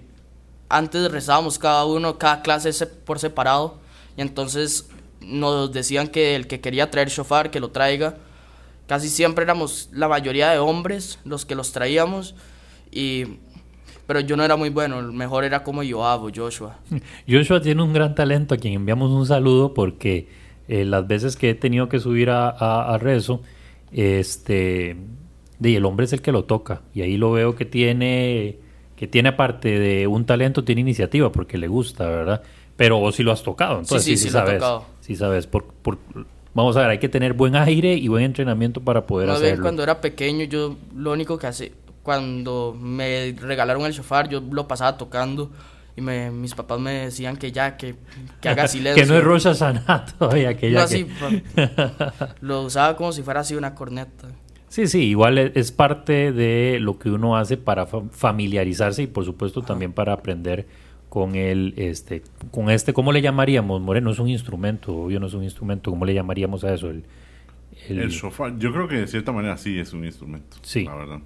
antes 0.69 1.11
rezábamos 1.11 1.59
cada 1.59 1.85
uno, 1.87 2.19
cada 2.19 2.41
clase 2.43 2.73
se- 2.73 2.87
por 2.87 3.19
separado. 3.19 3.81
Y 4.17 4.21
entonces 4.21 4.89
nos 5.21 5.73
decían 5.73 6.07
que 6.07 6.37
el 6.37 6.47
que 6.47 6.61
quería 6.61 6.89
traer 6.89 7.09
shofar, 7.09 7.51
que 7.51 7.59
lo 7.59 7.71
traiga. 7.73 8.17
Casi 8.87 9.09
siempre 9.09 9.43
éramos 9.43 9.89
la 9.93 10.07
mayoría 10.07 10.51
de 10.51 10.61
hombres 10.61 11.19
los 11.25 11.45
que 11.45 11.57
los 11.57 11.73
traíamos. 11.73 12.37
Y, 12.93 13.39
pero 14.07 14.21
yo 14.21 14.37
no 14.37 14.45
era 14.45 14.57
muy 14.57 14.71
bueno, 14.71 15.01
el 15.01 15.13
mejor 15.13 15.45
era 15.45 15.63
como 15.63 15.83
Joab 15.89 16.25
o 16.25 16.31
Joshua. 16.35 16.79
Joshua 17.29 17.61
tiene 17.61 17.83
un 17.83 17.93
gran 17.93 18.15
talento 18.15 18.55
a 18.55 18.59
quien 18.59 18.75
enviamos 18.75 19.11
un 19.11 19.27
saludo 19.27 19.75
porque 19.75 20.29
eh, 20.69 20.85
las 20.85 21.07
veces 21.07 21.37
que 21.37 21.51
he 21.51 21.55
tenido 21.55 21.89
que 21.89 22.01
subir 22.01 22.31
a, 22.31 22.49
a- 22.51 22.95
a 22.95 22.99
rezo, 22.99 23.41
este, 23.93 24.97
de, 25.59 25.77
el 25.77 25.85
hombre 25.85 26.05
es 26.07 26.13
el 26.13 26.21
que 26.23 26.33
lo 26.33 26.45
toca 26.45 26.83
y 26.95 27.03
ahí 27.03 27.17
lo 27.17 27.33
veo 27.33 27.55
que 27.55 27.65
tiene, 27.65 28.59
que 28.97 29.07
tiene 29.07 29.31
aparte 29.31 29.79
de 29.79 30.07
un 30.07 30.25
talento, 30.27 30.65
tiene 30.65 30.81
iniciativa 30.81 31.31
porque 31.33 31.59
le 31.59 31.69
gusta, 31.69 32.07
¿verdad? 32.09 32.43
Pero 32.77 32.99
vos 32.99 33.15
sí 33.15 33.23
lo 33.23 33.31
has 33.33 33.43
tocado, 33.43 33.79
entonces 33.81 34.03
sí, 34.05 34.17
sí, 34.17 34.25
sí 34.29 34.31
lo 34.33 34.39
he 34.41 34.43
sabes, 34.43 34.55
tocado. 34.59 34.87
sí 35.01 35.15
sabes. 35.17 35.47
Por, 35.47 35.65
por- 35.67 35.99
vamos 36.55 36.77
a 36.77 36.81
ver, 36.81 36.91
hay 36.91 36.99
que 36.99 37.09
tener 37.09 37.33
buen 37.35 37.55
aire 37.57 37.95
y 37.95 38.09
buen 38.09 38.25
entrenamiento 38.25 38.81
para 38.81 39.07
poder 39.07 39.29
bien 39.29 39.37
hacerlo. 39.37 39.63
cuando 39.63 39.83
era 39.85 40.01
pequeño, 40.01 40.45
yo 40.45 40.77
lo 40.97 41.13
único 41.13 41.39
que 41.39 41.47
hace, 41.47 41.73
cuando 42.05 42.77
me 42.81 43.35
regalaron 43.41 43.85
el 43.87 43.93
shofar, 43.93 44.29
yo 44.29 44.41
lo 44.41 44.69
pasaba 44.69 44.97
tocando 44.97 45.51
y 45.97 46.01
me, 46.01 46.31
mis 46.31 46.55
papás 46.55 46.79
me 46.79 46.93
decían 46.93 47.37
que 47.37 47.51
ya, 47.51 47.77
que, 47.77 47.97
que 48.41 48.49
haga 48.49 48.69
silencio. 48.69 49.03
que 49.03 49.09
no 49.11 49.17
es 49.19 49.25
Rosh 49.25 49.45
Hashanah 49.45 50.05
todavía, 50.19 50.57
que 50.57 50.69
No, 50.71 50.75
ya 50.79 50.83
así, 50.85 51.05
que- 51.57 51.71
lo 52.41 52.63
usaba 52.63 52.97
como 52.97 53.11
si 53.13 53.23
fuera 53.23 53.41
así 53.41 53.57
una 53.57 53.75
corneta. 53.75 54.29
Sí, 54.69 54.87
sí, 54.89 55.03
igual 55.05 55.39
e- 55.39 55.53
es 55.55 55.71
parte 55.73 56.33
de 56.33 56.79
lo 56.81 56.99
que 56.99 57.09
uno 57.11 57.37
hace 57.37 57.57
para 57.57 57.87
fa- 57.87 58.03
familiarizarse 58.11 59.03
y 59.03 59.07
por 59.07 59.25
supuesto 59.25 59.63
también 59.63 59.93
para 59.93 60.13
aprender 60.13 60.67
con 61.09 61.37
el, 61.37 61.75
este, 61.77 62.23
con 62.51 62.69
este, 62.71 62.93
¿cómo 62.93 63.13
le 63.13 63.23
llamaríamos? 63.23 63.81
Moreno 63.81 64.11
es 64.11 64.19
un 64.19 64.29
instrumento, 64.29 64.93
obvio 64.97 65.21
no 65.21 65.29
es 65.29 65.35
un 65.35 65.45
instrumento, 65.45 65.91
¿cómo 65.93 66.05
le 66.05 66.13
llamaríamos 66.13 66.65
a 66.65 66.75
eso? 66.75 66.91
El, 66.91 67.05
el- 67.89 68.01
El 68.01 68.09
shofar, 68.11 68.59
yo 68.59 68.73
creo 68.73 68.89
que 68.89 68.97
de 68.97 69.07
cierta 69.07 69.31
manera 69.31 69.57
sí 69.57 69.79
es 69.79 69.93
un 69.93 70.05
instrumento. 70.05 70.57
Sí. 70.63 70.85
La 70.85 70.97
verdad. 70.97 71.21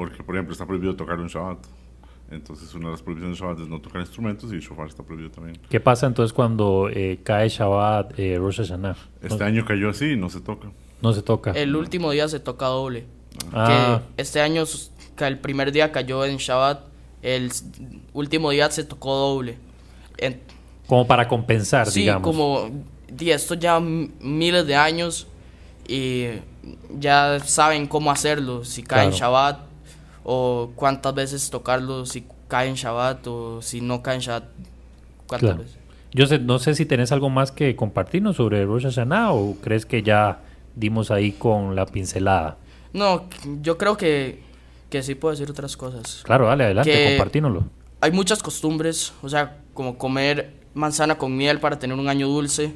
Porque, 0.00 0.22
por 0.22 0.34
ejemplo, 0.34 0.54
está 0.54 0.64
prohibido 0.66 0.96
tocar 0.96 1.18
un 1.20 1.26
Shabbat. 1.26 1.58
Entonces, 2.30 2.72
una 2.74 2.86
de 2.86 2.92
las 2.92 3.02
prohibiciones 3.02 3.38
de 3.38 3.44
Shabbat 3.44 3.60
es 3.60 3.68
no 3.68 3.80
tocar 3.82 4.00
instrumentos 4.00 4.50
y 4.50 4.54
el 4.54 4.60
shofar 4.62 4.86
está 4.86 5.02
prohibido 5.02 5.30
también. 5.30 5.58
¿Qué 5.68 5.78
pasa 5.78 6.06
entonces 6.06 6.32
cuando 6.32 6.88
eh, 6.90 7.20
cae 7.22 7.50
Shabbat, 7.50 8.18
eh, 8.18 8.38
Rosh 8.38 8.58
Hashanah? 8.62 8.96
Este 9.20 9.36
no, 9.36 9.44
año 9.44 9.64
cayó 9.66 9.90
así 9.90 10.12
y 10.12 10.16
no 10.16 10.30
se 10.30 10.40
toca. 10.40 10.70
no 11.02 11.12
se 11.12 11.20
toca. 11.20 11.50
El 11.50 11.76
último 11.76 12.12
día 12.12 12.28
se 12.28 12.40
toca 12.40 12.64
doble. 12.66 13.04
Ah. 13.52 14.00
Que 14.16 14.22
este 14.22 14.40
año, 14.40 14.64
el 15.18 15.38
primer 15.38 15.70
día 15.70 15.92
cayó 15.92 16.24
en 16.24 16.38
Shabbat, 16.38 16.80
el 17.20 17.50
último 18.14 18.50
día 18.52 18.70
se 18.70 18.84
tocó 18.84 19.14
doble. 19.16 19.58
En- 20.16 20.40
Como 20.86 21.06
para 21.06 21.28
compensar, 21.28 21.88
Sí, 21.88 22.00
digamos. 22.00 22.22
como 22.22 22.70
di, 23.06 23.32
esto 23.32 23.52
ya 23.54 23.78
miles 23.80 24.66
de 24.66 24.76
años 24.76 25.26
y 25.86 26.26
ya 26.98 27.38
saben 27.44 27.86
cómo 27.86 28.10
hacerlo, 28.10 28.64
si 28.64 28.82
cae 28.82 29.04
en 29.04 29.10
Claro. 29.10 29.18
Shabbat 29.32 29.69
o 30.24 30.70
cuántas 30.74 31.14
veces 31.14 31.50
tocarlo, 31.50 32.06
si 32.06 32.24
cae 32.48 32.68
en 32.68 32.74
Shabbat 32.74 33.26
o 33.26 33.62
si 33.62 33.80
no 33.80 34.02
cae 34.02 34.16
en 34.16 34.20
Shabbat, 34.20 34.44
cuántas 35.26 35.50
Claro. 35.50 35.62
veces. 35.62 35.76
Yo 36.12 36.26
sé- 36.26 36.38
no 36.40 36.58
sé 36.58 36.74
si 36.74 36.86
tenés 36.86 37.12
algo 37.12 37.30
más 37.30 37.52
que 37.52 37.76
compartirnos 37.76 38.36
sobre 38.36 38.64
Rosh 38.64 38.82
Hashanah 38.84 39.32
o 39.32 39.54
crees 39.62 39.86
que 39.86 40.02
ya 40.02 40.40
dimos 40.74 41.10
ahí 41.10 41.32
con 41.32 41.76
la 41.76 41.86
pincelada. 41.86 42.56
No, 42.92 43.26
yo 43.62 43.78
creo 43.78 43.96
que, 43.96 44.42
que 44.90 45.02
sí 45.04 45.14
puedo 45.14 45.30
decir 45.32 45.48
otras 45.50 45.76
cosas. 45.76 46.22
Claro, 46.24 46.46
dale, 46.48 46.64
adelante, 46.64 47.04
compartínoslo. 47.10 47.64
Hay 48.00 48.10
muchas 48.10 48.42
costumbres, 48.42 49.12
o 49.22 49.28
sea, 49.28 49.58
como 49.74 49.96
comer 49.98 50.54
manzana 50.74 51.16
con 51.16 51.36
miel 51.36 51.60
para 51.60 51.78
tener 51.78 51.96
un 51.96 52.08
año 52.08 52.26
dulce, 52.26 52.74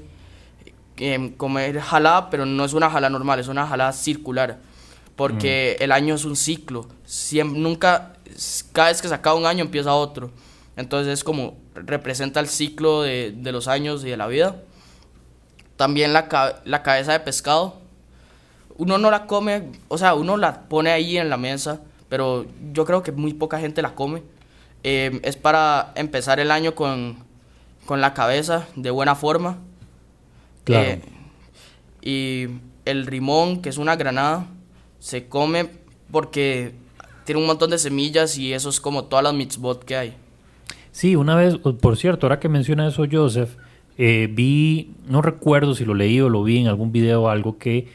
em, 0.96 1.32
comer 1.32 1.80
jalá, 1.80 2.28
pero 2.30 2.46
no 2.46 2.64
es 2.64 2.72
una 2.72 2.88
jalá 2.90 3.10
normal, 3.10 3.40
es 3.40 3.48
una 3.48 3.66
jalá 3.66 3.92
circular, 3.92 4.60
porque 5.16 5.76
el 5.80 5.92
año 5.92 6.14
es 6.14 6.24
un 6.24 6.36
ciclo. 6.36 6.88
Siempre, 7.04 7.60
nunca, 7.60 8.14
cada 8.72 8.88
vez 8.88 9.00
que 9.00 9.08
se 9.08 9.14
acaba 9.14 9.36
un 9.36 9.46
año 9.46 9.64
empieza 9.64 9.94
otro. 9.94 10.30
Entonces 10.76 11.12
es 11.12 11.24
como 11.24 11.56
representa 11.74 12.40
el 12.40 12.48
ciclo 12.48 13.02
de, 13.02 13.32
de 13.36 13.52
los 13.52 13.68
años 13.68 14.04
y 14.04 14.10
de 14.10 14.16
la 14.16 14.26
vida. 14.26 14.62
También 15.76 16.12
la, 16.12 16.60
la 16.64 16.82
cabeza 16.82 17.12
de 17.12 17.20
pescado. 17.20 17.80
Uno 18.76 18.98
no 18.98 19.10
la 19.10 19.26
come, 19.26 19.70
o 19.88 19.98
sea, 19.98 20.14
uno 20.14 20.36
la 20.36 20.62
pone 20.62 20.90
ahí 20.90 21.16
en 21.16 21.30
la 21.30 21.36
mesa, 21.36 21.80
pero 22.08 22.44
yo 22.72 22.84
creo 22.84 23.04
que 23.04 23.12
muy 23.12 23.32
poca 23.32 23.60
gente 23.60 23.82
la 23.82 23.94
come. 23.94 24.22
Eh, 24.82 25.20
es 25.22 25.36
para 25.36 25.92
empezar 25.94 26.40
el 26.40 26.50
año 26.50 26.74
con, 26.74 27.18
con 27.86 28.00
la 28.00 28.14
cabeza 28.14 28.66
de 28.74 28.90
buena 28.90 29.14
forma. 29.14 29.58
Claro. 30.64 30.88
Eh, 30.88 31.02
y 32.02 32.48
el 32.84 33.06
rimón, 33.06 33.62
que 33.62 33.68
es 33.68 33.78
una 33.78 33.94
granada, 33.96 34.46
se 35.04 35.28
come 35.28 35.68
porque 36.10 36.72
tiene 37.26 37.38
un 37.38 37.46
montón 37.46 37.68
de 37.68 37.76
semillas 37.76 38.38
y 38.38 38.54
eso 38.54 38.70
es 38.70 38.80
como 38.80 39.04
todas 39.04 39.22
las 39.22 39.34
mitzvot 39.34 39.84
que 39.84 39.96
hay. 39.96 40.14
Sí, 40.92 41.14
una 41.14 41.36
vez, 41.36 41.58
por 41.58 41.98
cierto, 41.98 42.24
ahora 42.24 42.40
que 42.40 42.48
menciona 42.48 42.88
eso 42.88 43.04
Joseph, 43.12 43.50
eh, 43.98 44.30
vi, 44.32 44.94
no 45.06 45.20
recuerdo 45.20 45.74
si 45.74 45.84
lo 45.84 45.92
leí 45.92 46.22
o 46.22 46.30
lo 46.30 46.42
vi 46.42 46.56
en 46.56 46.68
algún 46.68 46.90
video 46.90 47.24
o 47.24 47.28
algo, 47.28 47.58
que 47.58 47.86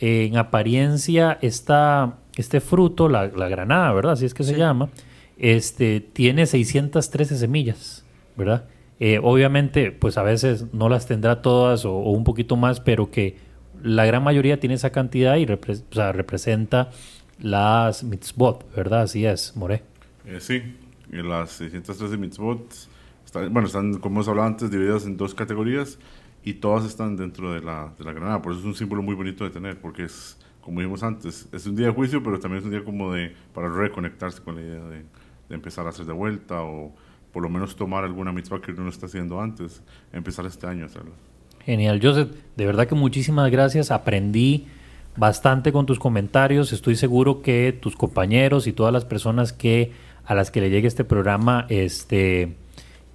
eh, 0.00 0.26
en 0.26 0.36
apariencia 0.36 1.38
esta, 1.40 2.18
este 2.36 2.60
fruto, 2.60 3.08
la, 3.08 3.28
la 3.28 3.48
granada, 3.48 3.90
¿verdad? 3.94 4.12
Así 4.12 4.26
es 4.26 4.34
que 4.34 4.44
se 4.44 4.54
llama, 4.54 4.90
este, 5.38 6.00
tiene 6.00 6.44
613 6.44 7.38
semillas, 7.38 8.04
¿verdad? 8.36 8.64
Eh, 8.98 9.18
obviamente, 9.22 9.92
pues 9.92 10.18
a 10.18 10.22
veces 10.22 10.66
no 10.74 10.90
las 10.90 11.06
tendrá 11.06 11.40
todas 11.40 11.86
o, 11.86 11.94
o 11.94 12.10
un 12.10 12.24
poquito 12.24 12.56
más, 12.56 12.80
pero 12.80 13.10
que 13.10 13.48
la 13.82 14.04
gran 14.04 14.22
mayoría 14.24 14.60
tiene 14.60 14.74
esa 14.74 14.90
cantidad 14.90 15.36
y 15.36 15.46
repre- 15.46 15.82
o 15.90 15.94
sea, 15.94 16.12
representa 16.12 16.90
las 17.38 18.04
mitzvot, 18.04 18.74
¿verdad? 18.74 19.02
Así 19.02 19.24
es, 19.24 19.56
More. 19.56 19.82
Eh, 20.26 20.40
sí, 20.40 20.62
y 21.10 21.16
las 21.22 21.50
613 21.52 22.16
mitzvot, 22.18 22.72
están, 23.24 23.52
bueno, 23.52 23.66
están, 23.66 23.94
como 23.94 24.16
hemos 24.16 24.28
hablado 24.28 24.48
antes, 24.48 24.70
divididas 24.70 25.06
en 25.06 25.16
dos 25.16 25.34
categorías 25.34 25.98
y 26.44 26.54
todas 26.54 26.84
están 26.84 27.16
dentro 27.16 27.52
de 27.52 27.60
la, 27.60 27.92
de 27.98 28.04
la 28.04 28.12
granada. 28.12 28.42
Por 28.42 28.52
eso 28.52 28.60
es 28.60 28.66
un 28.66 28.74
símbolo 28.74 29.02
muy 29.02 29.14
bonito 29.14 29.44
de 29.44 29.50
tener, 29.50 29.80
porque 29.80 30.04
es, 30.04 30.38
como 30.60 30.80
dijimos 30.80 31.02
antes, 31.02 31.48
es 31.52 31.66
un 31.66 31.76
día 31.76 31.86
de 31.86 31.92
juicio, 31.92 32.22
pero 32.22 32.38
también 32.38 32.58
es 32.60 32.64
un 32.64 32.70
día 32.70 32.84
como 32.84 33.12
de, 33.12 33.34
para 33.54 33.68
reconectarse 33.70 34.42
con 34.42 34.56
la 34.56 34.62
idea 34.62 34.84
de, 34.84 34.96
de 34.98 35.54
empezar 35.54 35.86
a 35.86 35.90
hacer 35.90 36.06
de 36.06 36.12
vuelta 36.12 36.62
o 36.62 36.94
por 37.32 37.42
lo 37.42 37.48
menos 37.48 37.76
tomar 37.76 38.04
alguna 38.04 38.32
mitzvah 38.32 38.60
que 38.60 38.72
uno 38.72 38.82
no 38.84 38.88
está 38.90 39.06
haciendo 39.06 39.40
antes, 39.40 39.82
empezar 40.12 40.44
este 40.46 40.66
año 40.66 40.82
a 40.84 40.86
hacerla. 40.86 41.12
Genial, 41.64 42.00
Joseph. 42.02 42.30
De 42.56 42.66
verdad 42.66 42.86
que 42.86 42.94
muchísimas 42.94 43.50
gracias. 43.50 43.90
Aprendí 43.90 44.66
bastante 45.16 45.72
con 45.72 45.86
tus 45.86 45.98
comentarios. 45.98 46.72
Estoy 46.72 46.96
seguro 46.96 47.42
que 47.42 47.76
tus 47.78 47.96
compañeros 47.96 48.66
y 48.66 48.72
todas 48.72 48.92
las 48.92 49.04
personas 49.04 49.52
que 49.52 49.92
a 50.24 50.34
las 50.34 50.50
que 50.50 50.60
le 50.60 50.70
llegue 50.70 50.86
este 50.86 51.04
programa, 51.04 51.66
este, 51.68 52.54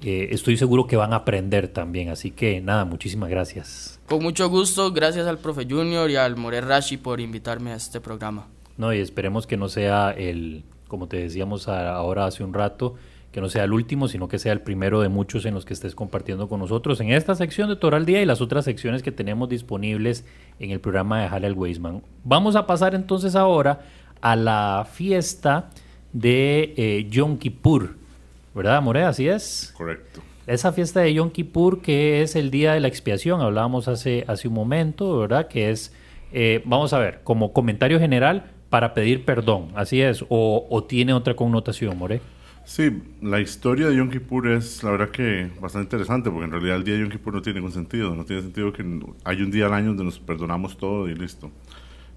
eh, 0.04 0.28
estoy 0.32 0.58
seguro 0.58 0.86
que 0.86 0.98
van 0.98 1.14
a 1.14 1.18
aprender 1.18 1.70
también. 1.70 2.10
Así 2.10 2.32
que 2.32 2.60
nada, 2.62 2.86
muchísimas 2.86 3.30
gracias. 3.30 4.00
Con 4.08 4.22
mucho 4.22 4.50
gusto, 4.50 4.92
gracias 4.92 5.26
al 5.26 5.40
profe 5.40 5.66
Junior 5.70 6.10
y 6.10 6.18
al 6.18 6.36
More 6.36 6.62
Rashi 6.62 6.98
por 6.98 7.20
invitarme 7.20 7.72
a 7.72 7.76
este 7.76 8.02
programa. 8.02 8.48
No, 8.78 8.94
y 8.94 9.00
esperemos 9.00 9.48
que 9.48 9.56
no 9.56 9.70
sea 9.70 10.12
el, 10.12 10.64
como 10.88 11.08
te 11.08 11.18
decíamos 11.18 11.68
ahora 11.70 12.26
hace 12.26 12.44
un 12.44 12.54
rato, 12.54 12.96
que 13.36 13.42
no 13.42 13.50
sea 13.50 13.66
el 13.66 13.74
último, 13.74 14.08
sino 14.08 14.30
que 14.30 14.40
sea 14.40 14.54
el 14.54 14.62
primero 14.62 15.02
de 15.02 15.10
muchos 15.10 15.46
en 15.46 15.54
los 15.54 15.66
que 15.66 15.74
estés 15.74 15.94
compartiendo 15.94 16.48
con 16.48 16.62
nosotros 16.62 17.02
en 17.02 17.12
esta 17.12 17.36
sección 17.36 17.68
de 17.68 17.76
Toral 17.76 18.06
Día 18.06 18.22
y 18.22 18.26
las 18.26 18.40
otras 18.40 18.64
secciones 18.64 19.04
que 19.04 19.12
tenemos 19.12 19.50
disponibles 19.50 20.24
en 20.58 20.72
el 20.72 20.80
programa 20.80 21.20
de 21.20 21.28
Halal 21.28 21.52
Weisman. 21.52 22.02
Vamos 22.24 22.56
a 22.56 22.66
pasar 22.66 22.96
entonces 22.96 23.36
ahora 23.36 23.82
a 24.22 24.38
la 24.38 24.88
fiesta 24.90 25.70
de 26.14 26.74
eh, 26.78 27.08
Yom 27.10 27.38
Kippur, 27.38 27.98
¿verdad, 28.54 28.82
More? 28.82 29.04
Así 29.04 29.28
es. 29.28 29.74
Correcto. 29.76 30.22
Esa 30.48 30.72
fiesta 30.72 31.02
de 31.02 31.14
Yom 31.14 31.30
Kippur, 31.30 31.82
que 31.82 32.22
es 32.22 32.38
el 32.38 32.50
día 32.52 32.72
de 32.72 32.80
la 32.80 32.88
expiación, 32.88 33.42
hablábamos 33.42 33.90
hace, 33.90 34.24
hace 34.30 34.48
un 34.48 34.54
momento, 34.54 35.20
¿verdad? 35.20 35.50
Que 35.50 35.72
es, 35.72 35.94
eh, 36.32 36.62
vamos 36.64 36.94
a 36.94 37.00
ver, 37.00 37.20
como 37.26 37.52
comentario 37.52 38.00
general 38.00 38.46
para 38.70 38.94
pedir 38.94 39.26
perdón, 39.26 39.74
así 39.76 40.02
es, 40.02 40.24
o, 40.30 40.66
o 40.70 40.84
tiene 40.86 41.12
otra 41.12 41.36
connotación, 41.36 41.98
More. 41.98 42.22
Sí, 42.66 43.04
la 43.22 43.40
historia 43.40 43.88
de 43.88 43.96
Yom 43.96 44.10
Kippur 44.10 44.48
es 44.48 44.82
la 44.82 44.90
verdad 44.90 45.10
que 45.10 45.52
bastante 45.62 45.86
interesante, 45.86 46.32
porque 46.32 46.46
en 46.46 46.52
realidad 46.52 46.78
el 46.78 46.84
día 46.84 46.96
de 46.96 47.02
Yom 47.02 47.12
Kippur 47.12 47.36
no 47.36 47.42
tiene 47.44 47.60
ningún 47.60 47.72
sentido, 47.72 48.16
no 48.16 48.26
tiene 48.26 48.42
sentido 48.42 48.74
que 48.74 48.84
hay 49.24 49.42
un 49.44 49.52
día 49.52 49.68
al 49.68 49.74
año 49.74 49.90
donde 49.90 50.04
nos 50.04 50.20
perdonamos 50.20 50.76
todo 50.76 51.08
y 51.08 51.14
listo. 51.14 51.52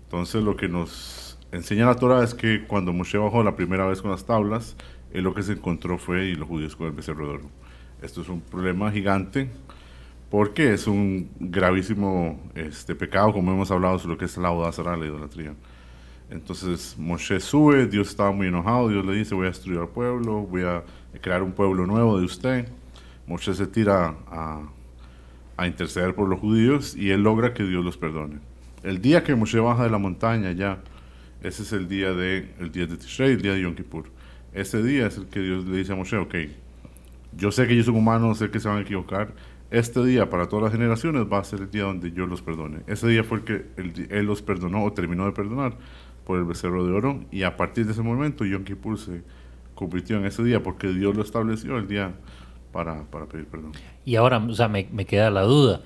Entonces 0.04 0.42
lo 0.42 0.56
que 0.56 0.66
nos 0.66 1.38
enseña 1.52 1.84
la 1.84 1.96
Torah 1.96 2.24
es 2.24 2.34
que 2.34 2.64
cuando 2.66 2.94
Moshe 2.94 3.18
bajó 3.18 3.42
la 3.42 3.56
primera 3.56 3.86
vez 3.86 4.00
con 4.00 4.10
las 4.10 4.24
tablas, 4.24 4.74
él 5.12 5.24
lo 5.24 5.34
que 5.34 5.42
se 5.42 5.52
encontró 5.52 5.98
fue 5.98 6.28
y 6.28 6.34
los 6.34 6.48
judíos 6.48 6.76
con 6.76 6.86
el 6.86 6.94
becerro 6.94 7.26
de 7.26 7.34
oro. 7.34 7.50
Esto 8.00 8.22
es 8.22 8.28
un 8.30 8.40
problema 8.40 8.90
gigante 8.90 9.50
porque 10.30 10.72
es 10.72 10.86
un 10.86 11.30
gravísimo 11.40 12.40
este, 12.54 12.94
pecado, 12.94 13.34
como 13.34 13.52
hemos 13.52 13.70
hablado 13.70 13.98
sobre 13.98 14.14
lo 14.14 14.18
que 14.18 14.24
es 14.24 14.36
la 14.38 14.48
audazara, 14.48 14.96
la 14.96 15.04
idolatría. 15.04 15.54
Entonces 16.30 16.96
Moshe 16.98 17.40
sube, 17.40 17.86
Dios 17.86 18.08
estaba 18.08 18.32
muy 18.32 18.48
enojado, 18.48 18.88
Dios 18.88 19.04
le 19.04 19.14
dice, 19.14 19.34
voy 19.34 19.46
a 19.46 19.48
destruir 19.48 19.78
al 19.78 19.88
pueblo, 19.88 20.42
voy 20.42 20.62
a 20.62 20.84
crear 21.20 21.42
un 21.42 21.52
pueblo 21.52 21.86
nuevo 21.86 22.18
de 22.18 22.24
usted. 22.26 22.68
Moshe 23.26 23.54
se 23.54 23.66
tira 23.66 24.14
a, 24.26 24.62
a 25.56 25.66
interceder 25.66 26.14
por 26.14 26.28
los 26.28 26.38
judíos 26.38 26.94
y 26.96 27.10
él 27.10 27.22
logra 27.22 27.54
que 27.54 27.64
Dios 27.64 27.84
los 27.84 27.96
perdone. 27.96 28.38
El 28.82 29.00
día 29.00 29.24
que 29.24 29.34
Moshe 29.34 29.58
baja 29.58 29.84
de 29.84 29.90
la 29.90 29.98
montaña 29.98 30.52
ya, 30.52 30.80
ese 31.42 31.62
es 31.62 31.72
el 31.72 31.88
día 31.88 32.12
de, 32.12 32.54
el 32.58 32.70
día 32.72 32.86
de 32.86 32.96
Tishrei, 32.96 33.32
el 33.32 33.42
día 33.42 33.54
de 33.54 33.62
Yom 33.62 33.74
Kippur. 33.74 34.04
Ese 34.52 34.82
día 34.82 35.06
es 35.06 35.16
el 35.16 35.26
que 35.26 35.40
Dios 35.40 35.64
le 35.66 35.78
dice 35.78 35.92
a 35.92 35.96
Moshe, 35.96 36.16
ok, 36.16 36.34
yo 37.36 37.50
sé 37.52 37.66
que 37.66 37.72
ellos 37.74 37.86
son 37.86 37.96
humanos, 37.96 38.38
sé 38.38 38.50
que 38.50 38.60
se 38.60 38.68
van 38.68 38.78
a 38.78 38.80
equivocar. 38.82 39.32
Este 39.70 40.02
día 40.04 40.30
para 40.30 40.48
todas 40.48 40.64
las 40.64 40.72
generaciones 40.72 41.24
va 41.30 41.38
a 41.38 41.44
ser 41.44 41.60
el 41.60 41.70
día 41.70 41.82
donde 41.82 42.10
yo 42.12 42.26
los 42.26 42.40
perdone. 42.40 42.78
Ese 42.86 43.06
día 43.08 43.22
fue 43.22 43.38
el 43.38 43.44
que 43.44 43.64
di- 43.82 44.06
él 44.10 44.24
los 44.26 44.40
perdonó 44.40 44.84
o 44.84 44.92
terminó 44.92 45.26
de 45.26 45.32
perdonar 45.32 45.76
por 46.28 46.38
el 46.38 46.44
becerro 46.44 46.86
de 46.86 46.92
oro 46.92 47.24
y 47.32 47.44
a 47.44 47.56
partir 47.56 47.86
de 47.86 47.92
ese 47.92 48.02
momento 48.02 48.44
Yom 48.44 48.62
Kippur 48.62 48.98
se 48.98 49.22
convirtió 49.74 50.18
en 50.18 50.26
ese 50.26 50.44
día 50.44 50.62
porque 50.62 50.88
Dios 50.88 51.16
lo 51.16 51.22
estableció 51.22 51.78
el 51.78 51.88
día 51.88 52.12
para, 52.70 53.04
para 53.04 53.24
pedir 53.24 53.46
perdón. 53.46 53.72
Y 54.04 54.16
ahora, 54.16 54.36
o 54.36 54.52
sea, 54.52 54.68
me, 54.68 54.86
me 54.92 55.06
queda 55.06 55.30
la 55.30 55.44
duda. 55.44 55.80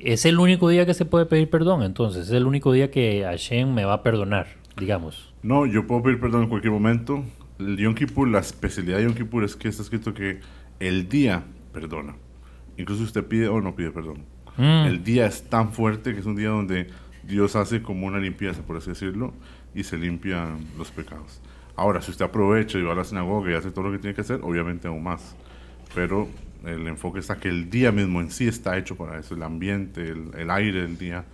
¿Es 0.00 0.24
el 0.24 0.40
único 0.40 0.68
día 0.68 0.84
que 0.84 0.94
se 0.94 1.04
puede 1.04 1.26
pedir 1.26 1.48
perdón? 1.48 1.84
Entonces, 1.84 2.26
es 2.26 2.32
el 2.32 2.44
único 2.44 2.72
día 2.72 2.90
que 2.90 3.22
Hashem 3.22 3.72
me 3.72 3.84
va 3.84 3.92
a 3.92 4.02
perdonar, 4.02 4.48
digamos. 4.76 5.32
No, 5.44 5.64
yo 5.64 5.86
puedo 5.86 6.02
pedir 6.02 6.18
perdón 6.18 6.42
en 6.42 6.48
cualquier 6.48 6.72
momento. 6.72 7.22
El 7.60 7.76
Yom 7.76 7.94
Kippur, 7.94 8.26
la 8.26 8.40
especialidad 8.40 8.98
de 8.98 9.04
Yom 9.04 9.14
Kippur 9.14 9.44
es 9.44 9.54
que 9.54 9.68
está 9.68 9.84
escrito 9.84 10.12
que 10.12 10.40
el 10.80 11.08
día 11.08 11.44
perdona. 11.72 12.16
Incluso 12.76 13.04
usted 13.04 13.24
pide 13.24 13.46
o 13.46 13.60
no 13.60 13.76
pide 13.76 13.92
perdón. 13.92 14.24
Mm. 14.56 14.86
El 14.86 15.04
día 15.04 15.26
es 15.26 15.48
tan 15.48 15.72
fuerte 15.72 16.14
que 16.14 16.18
es 16.18 16.26
un 16.26 16.34
día 16.34 16.48
donde 16.48 16.88
Dios 17.26 17.56
hace 17.56 17.82
como 17.82 18.06
una 18.06 18.18
limpieza, 18.18 18.62
por 18.62 18.76
así 18.76 18.90
decirlo, 18.90 19.32
y 19.74 19.84
se 19.84 19.96
limpian 19.96 20.58
los 20.78 20.90
pecados. 20.90 21.40
Ahora, 21.76 22.00
si 22.00 22.10
usted 22.10 22.24
aprovecha 22.24 22.78
y 22.78 22.82
va 22.82 22.92
a 22.92 22.96
la 22.96 23.04
sinagoga 23.04 23.50
y 23.50 23.54
hace 23.54 23.70
todo 23.70 23.86
lo 23.86 23.92
que 23.92 23.98
tiene 23.98 24.14
que 24.14 24.20
hacer, 24.20 24.40
obviamente 24.42 24.86
aún 24.86 25.02
más. 25.02 25.34
Pero 25.94 26.28
el 26.64 26.86
enfoque 26.86 27.18
está 27.18 27.36
que 27.36 27.48
el 27.48 27.68
día 27.70 27.92
mismo 27.92 28.20
en 28.20 28.30
sí 28.30 28.46
está 28.46 28.78
hecho 28.78 28.96
para 28.96 29.18
eso, 29.18 29.34
el 29.34 29.42
ambiente, 29.42 30.02
el, 30.02 30.30
el 30.38 30.50
aire 30.50 30.82
del 30.82 30.96
día, 30.98 31.24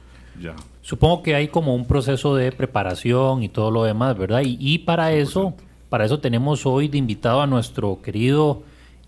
ya. 0.41 0.57
Supongo 0.83 1.23
que 1.23 1.35
hay 1.35 1.49
como 1.49 1.75
un 1.75 1.87
proceso 1.87 2.35
de 2.35 2.53
preparación 2.53 3.43
y 3.43 3.49
todo 3.49 3.71
lo 3.71 3.85
demás, 3.85 4.17
¿verdad? 4.17 4.43
Y, 4.45 4.57
y 4.59 4.79
para 4.79 5.13
eso, 5.13 5.55
para 5.89 6.05
eso 6.05 6.21
tenemos 6.21 6.65
hoy 6.67 6.89
de 6.89 6.99
invitado 6.99 7.43
a 7.43 7.47
nuestro 7.47 8.01
querido 8.03 8.63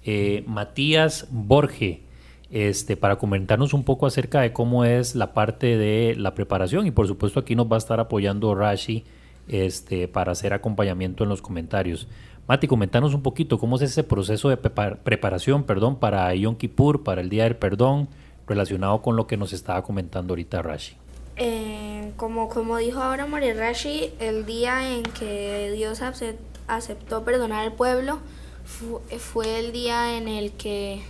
eh, 0.04 0.44
Matías 0.46 1.26
Borge, 1.30 2.02
este, 2.50 2.98
para 2.98 3.16
comentarnos 3.16 3.72
un 3.72 3.82
poco 3.82 4.06
acerca 4.06 4.42
de 4.42 4.52
cómo 4.52 4.84
es 4.84 5.14
la 5.14 5.32
parte 5.32 5.78
de 5.78 6.14
la 6.16 6.34
preparación. 6.34 6.86
Y 6.86 6.90
por 6.90 7.06
supuesto 7.06 7.40
aquí 7.40 7.54
nos 7.54 7.70
va 7.70 7.76
a 7.76 7.78
estar 7.78 7.98
apoyando 7.98 8.54
Rashi 8.54 9.04
este, 9.48 10.08
para 10.08 10.32
hacer 10.32 10.52
acompañamiento 10.52 11.22
en 11.24 11.30
los 11.30 11.42
comentarios. 11.42 12.08
Mati, 12.48 12.66
comentanos 12.66 13.14
un 13.14 13.22
poquito 13.22 13.58
cómo 13.58 13.76
es 13.76 13.82
ese 13.82 14.02
proceso 14.04 14.48
de 14.48 14.60
prepa- 14.60 14.96
preparación, 14.96 15.62
perdón, 15.64 15.96
para 15.96 16.34
Yom 16.34 16.56
Kippur, 16.56 17.02
para 17.04 17.20
el 17.20 17.28
Día 17.28 17.44
del 17.44 17.56
Perdón, 17.56 18.08
relacionado 18.48 19.00
con 19.02 19.14
lo 19.16 19.26
que 19.26 19.36
nos 19.36 19.52
estaba 19.52 19.82
comentando 19.82 20.32
ahorita 20.32 20.60
Rashi. 20.62 20.96
Eh, 21.36 22.12
como, 22.16 22.48
como 22.48 22.76
dijo 22.76 23.00
ahora 23.00 23.26
More 23.26 23.54
Rashi, 23.54 24.10
el 24.18 24.44
día 24.44 24.94
en 24.94 25.02
que 25.04 25.70
Dios 25.74 26.02
acep- 26.02 26.36
aceptó 26.66 27.22
perdonar 27.24 27.64
al 27.64 27.72
pueblo 27.72 28.18
fu- 28.64 29.00
fue 29.18 29.58
el 29.60 29.72
día 29.72 30.16
en 30.18 30.28
el 30.28 30.52
que 30.52 31.02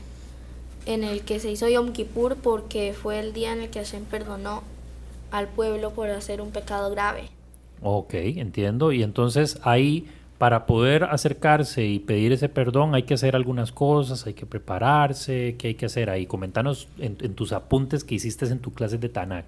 en 0.84 1.04
el 1.04 1.22
que 1.22 1.38
se 1.40 1.50
hizo 1.50 1.68
Yom 1.68 1.92
Kippur 1.92 2.36
porque 2.36 2.92
fue 2.92 3.20
el 3.20 3.32
día 3.32 3.52
en 3.52 3.62
el 3.62 3.70
que 3.70 3.78
Hashem 3.78 4.04
perdonó 4.04 4.62
al 5.30 5.46
pueblo 5.48 5.90
por 5.92 6.10
hacer 6.10 6.40
un 6.40 6.50
pecado 6.50 6.90
grave. 6.90 7.30
Ok, 7.82 8.14
entiendo. 8.14 8.92
Y 8.92 9.02
entonces 9.02 9.58
ahí, 9.62 10.06
para 10.38 10.66
poder 10.66 11.04
acercarse 11.04 11.84
y 11.84 11.98
pedir 11.98 12.32
ese 12.32 12.48
perdón, 12.48 12.94
hay 12.94 13.02
que 13.02 13.14
hacer 13.14 13.34
algunas 13.34 13.72
cosas, 13.72 14.26
hay 14.26 14.34
que 14.34 14.46
prepararse, 14.46 15.56
¿qué 15.58 15.68
hay 15.68 15.74
que 15.74 15.86
hacer 15.86 16.08
ahí? 16.08 16.26
Comentanos 16.26 16.88
en, 16.98 17.16
tus 17.34 17.52
apuntes 17.52 18.04
que 18.04 18.14
hiciste 18.14 18.46
en 18.46 18.60
tu 18.60 18.72
clase 18.72 18.98
de 18.98 19.08
Tanakh. 19.08 19.46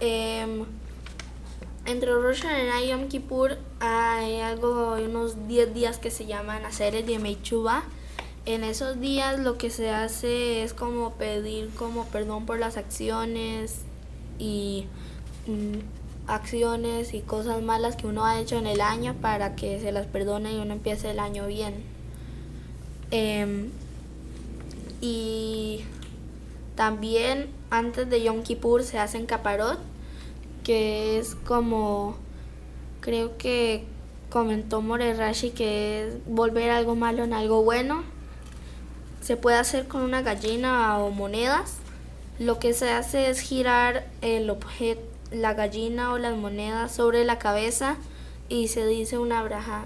Em, 0.00 0.64
Entre 1.86 2.12
Rosh 2.12 2.42
Hashanah 2.42 2.84
y 2.84 2.90
Yom 2.90 3.08
Kippur 3.08 3.56
hay 3.80 4.40
algo, 4.40 4.96
unos 4.96 5.48
10 5.48 5.72
días 5.72 5.98
que 5.98 6.10
se 6.10 6.26
llaman 6.26 6.64
hacer 6.66 6.94
el 6.94 7.06
Yemei. 7.06 7.38
En 8.44 8.64
esos 8.64 9.00
días 9.00 9.40
lo 9.40 9.56
que 9.56 9.70
se 9.70 9.90
hace 9.90 10.62
es 10.62 10.74
como 10.74 11.14
pedir 11.14 11.70
como 11.76 12.06
perdón 12.06 12.46
por 12.46 12.58
las 12.58 12.76
acciones 12.76 13.82
y 14.38 14.86
mm, 15.46 15.97
acciones 16.28 17.14
y 17.14 17.20
cosas 17.20 17.62
malas 17.62 17.96
que 17.96 18.06
uno 18.06 18.24
ha 18.24 18.38
hecho 18.38 18.56
en 18.56 18.66
el 18.66 18.80
año 18.80 19.14
para 19.14 19.56
que 19.56 19.80
se 19.80 19.90
las 19.92 20.06
perdone 20.06 20.52
y 20.52 20.58
uno 20.58 20.74
empiece 20.74 21.10
el 21.10 21.18
año 21.18 21.46
bien. 21.46 21.74
Em, 23.10 23.70
y 25.00 25.80
también 26.76 27.48
antes 27.70 28.08
de 28.08 28.22
Yom 28.22 28.42
Kippur 28.42 28.82
se 28.82 28.98
hacen 28.98 29.26
caparot, 29.26 29.78
que 30.64 31.18
es 31.18 31.34
como, 31.34 32.16
creo 33.00 33.36
que 33.38 33.84
comentó 34.30 34.82
Morerashi 34.82 35.50
que 35.50 36.06
es 36.06 36.26
volver 36.26 36.70
algo 36.70 36.94
malo 36.94 37.24
en 37.24 37.32
algo 37.32 37.62
bueno. 37.62 38.02
Se 39.22 39.36
puede 39.36 39.56
hacer 39.56 39.88
con 39.88 40.02
una 40.02 40.22
gallina 40.22 40.98
o 40.98 41.10
monedas. 41.10 41.76
Lo 42.38 42.58
que 42.58 42.72
se 42.72 42.90
hace 42.90 43.30
es 43.30 43.40
girar 43.40 44.06
el 44.20 44.48
objeto, 44.50 45.07
la 45.30 45.54
gallina 45.54 46.12
o 46.12 46.18
las 46.18 46.36
monedas 46.36 46.94
sobre 46.94 47.24
la 47.24 47.38
cabeza 47.38 47.96
y 48.48 48.68
se 48.68 48.86
dice 48.86 49.18
una 49.18 49.42
braja. 49.42 49.84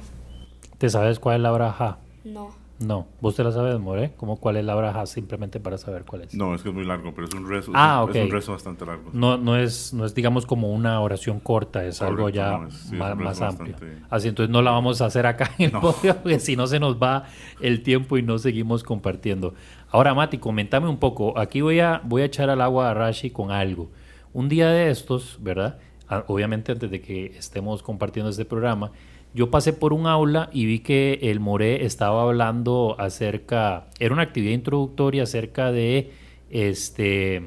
¿Te 0.78 0.88
sabes 0.90 1.18
cuál 1.18 1.37
es 1.37 1.42
la 1.42 1.50
braja? 1.52 1.98
No. 2.24 2.50
No. 2.81 3.07
¿Vos 3.20 3.37
te 3.37 3.44
la 3.44 3.52
sabes, 3.52 3.78
More? 3.78 4.12
¿Cómo 4.16 4.38
cuál 4.38 4.57
es 4.57 4.64
la 4.64 4.74
braja? 4.74 5.07
Simplemente 5.07 5.61
para 5.61 5.78
saber 5.78 6.05
cuál 6.05 6.22
es. 6.22 6.35
No, 6.35 6.52
es 6.52 6.62
que 6.62 6.70
es 6.70 6.74
muy 6.74 6.85
largo, 6.85 7.12
pero 7.14 7.28
es 7.28 7.35
un 7.35 7.48
rezo. 7.48 7.70
Ah, 7.76 8.05
es, 8.09 8.11
un- 8.11 8.16
es 8.16 8.24
un 8.24 8.31
rezo 8.33 8.52
bastante 8.52 8.85
largo. 8.85 9.11
No, 9.12 9.37
no 9.37 9.57
es, 9.57 9.94
no 9.94 10.05
es 10.05 10.16
digamos 10.16 10.46
como 10.46 10.72
una 10.72 11.00
oración 11.00 11.38
corta, 11.38 11.85
es 11.85 12.02
algo 12.02 12.22
Correcto, 12.22 12.37
ya 12.40 12.59
no, 12.59 12.66
es- 12.66 12.74
sí, 12.74 12.87
es 12.87 12.92
más, 12.98 13.16
más 13.16 13.40
amplio. 13.40 13.72
bastante- 13.74 14.02
Así 14.11 14.26
entonces 14.28 14.50
no 14.52 14.62
la 14.62 14.72
vamos 14.72 15.00
a 15.00 15.07
hacer 15.07 15.26
acá 15.26 15.50
en 15.59 15.66
el 15.66 15.72
No. 15.72 15.81
podio, 15.81 16.16
porque 16.22 16.40
si 16.40 16.57
no 16.57 16.66
se 16.66 16.81
nos 16.81 17.00
va 17.00 17.24
el 17.61 17.85
tiempo 17.85 18.18
y 18.18 18.22
no 18.22 18.38
seguimos 18.38 18.83
compartiendo. 18.83 19.55
Ahora, 19.90 20.12
Mati, 20.14 20.38
comentame 20.38 20.88
un 20.88 20.98
poco. 20.98 21.38
Aquí 21.38 21.61
voy 21.61 21.78
a, 21.78 22.00
voy 22.05 22.22
a 22.22 22.24
echar 22.24 22.50
al 22.50 22.61
agua 22.62 22.90
a 22.90 22.94
Rashi 22.94 23.31
con 23.31 23.52
algo. 23.52 23.90
Un 24.32 24.48
día 24.48 24.68
de 24.68 24.90
estos, 24.90 25.38
¿verdad? 25.40 25.78
Ah, 26.08 26.24
Obviamente 26.26 26.72
antes 26.72 26.90
de 26.90 27.00
que 27.00 27.26
estemos 27.36 27.82
compartiendo 27.82 28.30
este 28.30 28.44
programa, 28.44 28.92
yo 29.34 29.50
pasé 29.50 29.72
por 29.72 29.92
un 29.92 30.06
aula 30.06 30.50
y 30.52 30.66
vi 30.66 30.80
que 30.80 31.18
el 31.22 31.40
More 31.40 31.84
estaba 31.84 32.22
hablando 32.22 32.96
acerca, 32.98 33.88
era 33.98 34.12
una 34.12 34.22
actividad 34.22 34.52
introductoria 34.52 35.22
acerca 35.22 35.72
de 35.72 36.12
este 36.50 37.42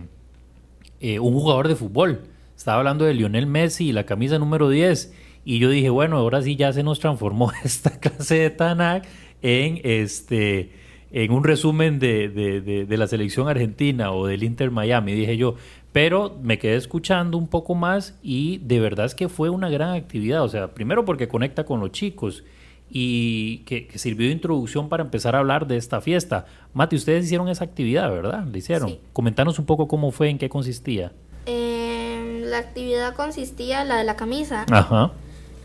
eh, 1.00 1.20
un 1.20 1.34
jugador 1.34 1.68
de 1.68 1.76
fútbol. 1.76 2.22
Estaba 2.56 2.80
hablando 2.80 3.06
de 3.06 3.14
Lionel 3.14 3.46
Messi 3.46 3.90
y 3.90 3.92
la 3.92 4.06
camisa 4.06 4.40
número 4.40 4.70
10. 4.70 5.14
Y 5.44 5.60
yo 5.60 5.70
dije, 5.70 5.90
bueno, 5.90 6.18
ahora 6.18 6.42
sí 6.42 6.56
ya 6.56 6.74
se 6.74 6.82
nos 6.82 7.00
transformó 7.00 7.52
esta 7.64 8.00
clase 8.00 8.36
de 8.36 8.50
Tanakh 8.50 9.06
en 9.42 9.80
este 9.84 10.72
en 11.16 11.32
un 11.32 11.44
resumen 11.46 11.98
de, 11.98 12.28
de- 12.30 12.60
de- 12.62 12.86
de 12.86 12.98
la 12.98 13.08
selección 13.08 13.48
argentina 13.48 14.12
o 14.12 14.28
del 14.28 14.44
Inter 14.44 14.70
Miami, 14.70 15.14
dije 15.14 15.38
yo. 15.38 15.56
Pero 15.94 16.38
me 16.44 16.60
quedé 16.60 16.76
escuchando 16.76 17.38
un 17.38 17.48
poco 17.48 17.74
más 17.74 18.20
y 18.22 18.58
de 18.58 18.82
verdad 18.82 19.06
es 19.06 19.16
que 19.16 19.30
fue 19.30 19.50
una 19.50 19.70
gran 19.70 19.96
actividad. 19.96 20.44
O 20.44 20.50
sea, 20.50 20.74
primero 20.74 21.06
porque 21.06 21.30
conecta 21.30 21.64
con 21.66 21.80
los 21.80 21.92
chicos 21.94 22.44
y 22.90 23.60
que, 23.60 23.88
que 23.88 23.98
sirvió 23.98 24.28
de 24.28 24.34
introducción 24.34 24.90
para 24.90 25.04
empezar 25.04 25.36
a 25.36 25.40
hablar 25.40 25.68
de 25.68 25.78
esta 25.78 26.02
fiesta. 26.02 26.48
Mati, 26.74 26.98
ustedes 26.98 27.24
hicieron 27.26 27.48
esa 27.48 27.64
actividad, 27.64 28.12
¿verdad? 28.12 28.44
¿La 28.46 28.58
hicieron? 28.58 28.90
Sí. 28.90 29.00
Comentanos 29.14 29.58
un 29.58 29.66
poco 29.66 29.88
cómo 29.88 30.12
fue, 30.12 30.30
en 30.30 30.38
qué 30.38 30.50
consistía. 30.50 31.14
Em, 31.46 32.42
la 32.44 32.58
actividad 32.58 33.16
consistía, 33.16 33.86
la 33.86 33.96
de 33.98 34.04
la 34.04 34.18
camisa. 34.18 34.66
Ajá. 34.70 35.12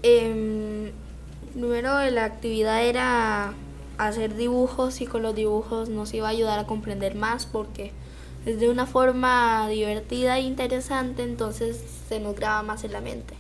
Em, 0.04 0.92
primero 1.54 2.08
la 2.10 2.24
actividad 2.24 2.84
era 2.86 3.52
hacer 4.06 4.34
dibujos 4.36 5.00
y 5.00 5.06
con 5.06 5.22
los 5.22 5.34
dibujos 5.34 5.88
nos 5.88 6.12
iba 6.14 6.28
a 6.28 6.30
ayudar 6.30 6.58
a 6.58 6.66
comprender 6.66 7.14
más 7.14 7.46
porque 7.46 7.92
es 8.46 8.58
de 8.58 8.68
una 8.70 8.86
forma 8.86 9.68
divertida 9.68 10.38
e 10.38 10.42
interesante, 10.42 11.22
entonces 11.22 11.82
se 12.08 12.20
nos 12.20 12.34
graba 12.36 12.62
más 12.62 12.84
en 12.84 12.92
la 12.92 13.00
mente. 13.00 13.34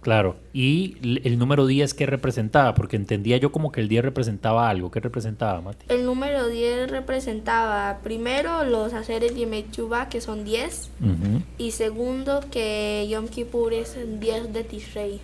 Claro. 0.00 0.34
¿Y 0.52 0.96
el 1.22 1.38
número 1.38 1.64
10 1.66 1.94
qué 1.94 2.06
representaba? 2.06 2.74
Porque 2.74 2.96
entendía 2.96 3.36
yo 3.36 3.52
como 3.52 3.70
que 3.70 3.80
el 3.80 3.88
10 3.88 4.02
representaba 4.02 4.68
algo. 4.68 4.90
¿Qué 4.90 4.98
representaba, 4.98 5.60
Mati? 5.60 5.86
El 5.88 6.04
número 6.06 6.48
10 6.48 6.90
representaba 6.90 8.00
primero 8.02 8.64
los 8.64 8.94
haceres 8.94 9.36
Yemei 9.36 9.62
Tshuva, 9.62 10.08
que 10.08 10.20
son 10.20 10.44
10, 10.44 10.90
Ujú. 11.00 11.42
y 11.56 11.70
segundo 11.70 12.40
que 12.50 13.06
Yom 13.08 13.28
Kippur 13.28 13.72
es 13.72 13.96
10 14.18 14.52
de 14.52 14.64
Tishrei. 14.64 15.20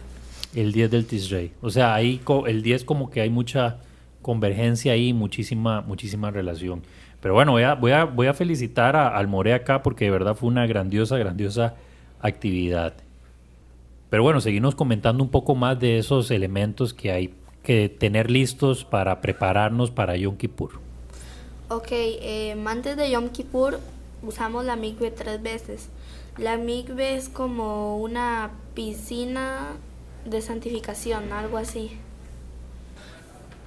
El 0.55 0.73
10 0.73 0.91
del 0.93 1.07
Tishrei. 1.07 1.51
O 1.61 1.71
sea, 1.71 1.95
ahí 1.95 2.21
el 2.47 2.63
10 2.63 2.85
como 2.85 3.11
que 3.11 3.21
hay 3.21 3.31
mucha 3.31 3.79
convergencia 4.23 4.93
ahí, 4.93 5.13
muchísima, 5.13 5.81
muchísima 5.81 6.31
relación. 6.31 6.83
Pero 7.21 7.35
bueno, 7.35 7.53
voy 7.53 7.63
a, 7.65 7.75
voy 7.75 7.93
a, 7.93 8.05
voy 8.05 8.27
a 8.27 8.35
felicitar 8.35 8.97
a, 8.97 9.17
al 9.17 9.29
More 9.29 9.55
acá 9.55 9.83
porque 9.83 10.05
de 10.05 10.11
verdad 10.11 10.35
fue 10.35 10.49
una 10.49 10.67
grandiosa, 10.67 11.19
grandiosa 11.19 11.75
actividad. 12.21 12.95
Pero 14.11 14.23
bueno, 14.23 14.41
seguimos 14.41 14.75
comentando 14.75 15.23
un 15.23 15.31
poco 15.31 15.55
más 15.55 15.79
de 15.79 15.99
esos 15.99 16.31
elementos 16.31 16.95
que 16.95 17.13
hay 17.13 17.35
que 17.63 17.89
tener 17.89 18.31
listos 18.31 18.85
para 18.85 19.21
prepararnos 19.21 19.91
para 19.91 20.17
Yom 20.17 20.37
Kippur. 20.37 20.81
Ok, 21.69 21.89
em, 21.91 22.67
antes 22.67 22.97
de 22.97 23.11
Yom 23.11 23.29
Kippur 23.29 23.79
usamos 24.23 24.65
la 24.65 24.77
mikve 24.77 25.11
tres 25.11 25.43
veces. 25.43 25.91
La 26.39 26.57
mikve 26.57 27.17
es 27.17 27.29
como 27.29 27.99
una 27.99 28.53
piscina 28.75 29.73
de 30.25 30.41
santificación, 30.41 31.33
algo 31.33 31.59
así. 31.59 31.99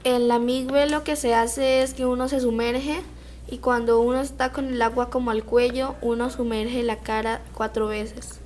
En 0.03 0.27
la 0.27 0.39
mikve 0.39 0.89
lo 0.89 1.03
que 1.03 1.15
se 1.15 1.33
hace 1.33 1.83
es 1.83 1.93
que 1.93 2.05
uno 2.05 2.27
se 2.27 2.39
sumerge 2.39 3.01
y 3.49 3.57
cuando 3.57 4.01
uno 4.01 4.21
está 4.21 4.51
con 4.51 4.65
el 4.65 4.81
agua 4.81 5.09
como 5.09 5.31
al 5.31 5.43
cuello, 5.43 5.95
uno 6.01 6.29
sumerge 6.29 6.83
la 6.83 6.97
cara 6.99 7.41
cuatro 7.53 7.87
veces. 7.87 8.39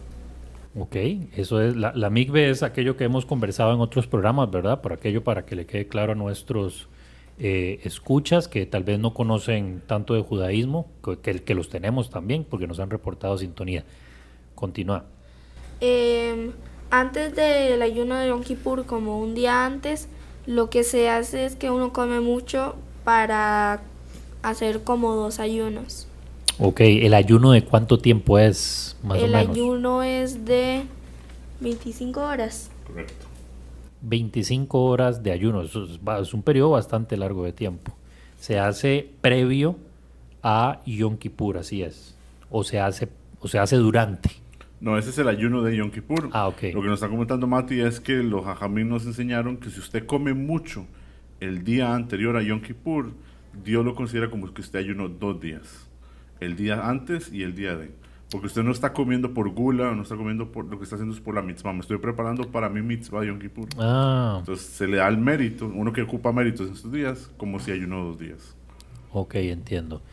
Ok, 0.77 0.95
eso 1.37 1.61
es, 1.61 1.75
la, 1.75 1.93
la 1.95 2.09
migbe 2.09 2.49
es 2.49 2.61
aquello 2.61 2.97
que 2.97 3.05
hemos 3.05 3.25
conversado 3.25 3.73
en 3.73 3.79
otros 3.79 4.07
programas, 4.07 4.51
¿verdad? 4.51 4.81
Por 4.81 4.91
aquello 4.91 5.23
para 5.23 5.45
que 5.45 5.55
le 5.55 5.65
quede 5.65 5.87
claro 5.87 6.11
a 6.11 6.15
nuestros 6.15 6.89
eh, 7.37 7.79
escuchas 7.83 8.47
que 8.47 8.65
tal 8.65 8.83
vez 8.83 8.99
no 8.99 9.13
conocen 9.13 9.81
tanto 9.87 10.13
de 10.13 10.21
judaísmo, 10.21 10.87
que, 11.03 11.19
que, 11.19 11.43
que 11.43 11.55
los 11.55 11.69
tenemos 11.69 12.09
también, 12.09 12.43
porque 12.43 12.67
nos 12.67 12.79
han 12.79 12.89
reportado 12.89 13.37
sintonía. 13.37 13.85
Continúa. 14.53 15.05
Em, 15.79 16.51
antes 16.89 17.35
del 17.35 17.81
ayuno 17.81 18.15
de 18.15 18.29
Yom 18.29 18.41
Kippur, 18.41 18.85
como 18.85 19.19
un 19.19 19.33
día 19.33 19.65
antes, 19.65 20.09
lo 20.45 20.69
que 20.69 20.83
se 20.83 21.09
hace 21.09 21.45
es 21.45 21.55
que 21.55 21.69
uno 21.71 21.93
come 21.93 22.19
mucho 22.19 22.75
para 23.03 23.81
hacer 24.43 24.83
como 24.83 25.15
dos 25.15 25.39
ayunos. 25.39 26.07
Ok, 26.59 26.81
¿el 26.81 27.13
ayuno 27.13 27.51
de 27.51 27.65
cuánto 27.65 27.97
tiempo 27.99 28.39
es, 28.39 28.95
más 29.03 29.17
El 29.17 29.25
o 29.25 29.37
menos? 29.37 29.49
ayuno 29.49 30.03
es 30.03 30.45
de 30.45 30.83
25 31.59 32.21
horas. 32.21 32.69
Correcto. 32.87 33.25
25 34.01 34.83
horas 34.83 35.23
de 35.23 35.31
ayuno, 35.31 35.63
eso 35.63 35.85
es, 35.85 35.99
es 36.21 36.33
un 36.33 36.43
periodo 36.43 36.71
bastante 36.71 37.17
largo 37.17 37.43
de 37.43 37.51
tiempo. 37.53 37.91
Se 38.39 38.59
hace 38.59 39.09
previo 39.21 39.75
a 40.43 40.81
Yom 40.85 41.17
Kippur, 41.17 41.57
así 41.57 41.81
es. 41.81 42.15
O 42.51 42.63
se 42.63 42.79
hace, 42.79 43.09
o 43.41 43.47
se 43.47 43.57
hace 43.57 43.77
durante. 43.77 44.29
No, 44.85 44.99
ese 44.99 45.09
es 45.09 45.17
el 45.17 45.27
ayuno 45.27 45.63
de 45.63 45.75
Yom 45.75 45.89
Kippur. 45.89 46.29
Ah, 46.31 46.47
ok. 46.47 46.61
Lo 46.75 46.83
que 46.83 46.87
nos 46.89 47.01
está 47.01 47.09
comentando 47.09 47.47
Mati 47.47 47.81
es 47.81 47.99
que 47.99 48.17
los 48.17 48.45
hajamim 48.45 48.87
nos 48.87 49.07
enseñaron 49.07 49.57
que 49.57 49.71
si 49.71 49.79
usted 49.79 50.05
come 50.05 50.35
mucho 50.35 50.85
el 51.39 51.63
día 51.63 51.95
anterior 51.95 52.37
a 52.37 52.43
Yom 52.43 52.61
Kippur, 52.61 53.11
Dios 53.63 53.83
lo 53.83 53.95
considera 53.95 54.29
como 54.29 54.53
que 54.53 54.61
usted 54.61 54.77
ayunó 54.77 55.09
dos 55.09 55.41
días. 55.41 55.89
El 56.39 56.55
día 56.55 56.87
antes 56.87 57.33
y 57.33 57.41
el 57.41 57.55
día 57.55 57.75
de. 57.75 57.95
Porque 58.29 58.45
usted 58.45 58.61
no 58.61 58.71
está 58.71 58.93
comiendo 58.93 59.33
por 59.33 59.49
gula, 59.49 59.95
no 59.95 60.03
está 60.03 60.15
comiendo 60.17 60.51
por 60.51 60.65
lo 60.65 60.77
que 60.77 60.83
está 60.83 60.97
haciendo 60.97 61.15
es 61.15 61.19
por 61.19 61.33
la 61.33 61.41
mitzvah. 61.41 61.73
Me 61.73 61.79
estoy 61.79 61.97
preparando 61.97 62.51
para 62.51 62.69
mi 62.69 62.83
mitzvah 62.83 63.21
de 63.21 63.27
Yom 63.29 63.39
Kippur. 63.39 63.67
Ah, 63.79 64.35
Entonces 64.37 64.67
se 64.67 64.85
le 64.85 64.97
da 64.97 65.07
el 65.07 65.17
mérito, 65.17 65.65
uno 65.65 65.93
que 65.93 66.03
ocupa 66.03 66.31
méritos 66.31 66.67
en 66.67 66.73
estos 66.73 66.91
días, 66.91 67.31
como 67.37 67.57
si 67.59 67.71
ayunó 67.71 68.03
dos 68.03 68.19
días. 68.19 68.55
ok, 69.11 69.33
entiendo. 69.33 70.03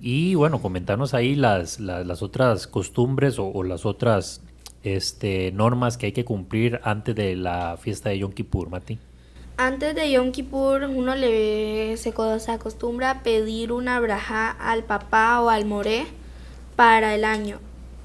Y 0.00 0.34
bueno, 0.34 0.60
comentarnos 0.60 1.14
ahí 1.14 1.34
las, 1.34 1.80
las, 1.80 2.06
las 2.06 2.22
otras 2.22 2.66
costumbres 2.66 3.38
o, 3.38 3.46
o 3.48 3.62
las 3.62 3.86
otras 3.86 4.42
este, 4.84 5.50
normas 5.52 5.96
que 5.96 6.06
hay 6.06 6.12
que 6.12 6.24
cumplir 6.24 6.80
antes 6.84 7.14
de 7.14 7.36
la 7.36 7.76
fiesta 7.78 8.10
de 8.10 8.18
Yom 8.18 8.32
Kippur, 8.32 8.68
Mati. 8.68 8.98
Antes 9.56 9.94
de 9.94 10.10
Yom 10.10 10.32
Kippur, 10.32 10.82
uno 10.84 11.14
le, 11.14 11.96
se, 11.96 12.12
se 12.12 12.52
acostumbra 12.52 13.10
a 13.10 13.22
pedir 13.22 13.72
una 13.72 13.98
braja 14.00 14.50
al 14.50 14.84
papá 14.84 15.40
o 15.40 15.48
al 15.48 15.64
moré 15.64 16.06
para 16.76 17.14
el 17.14 17.24
año. 17.24 17.58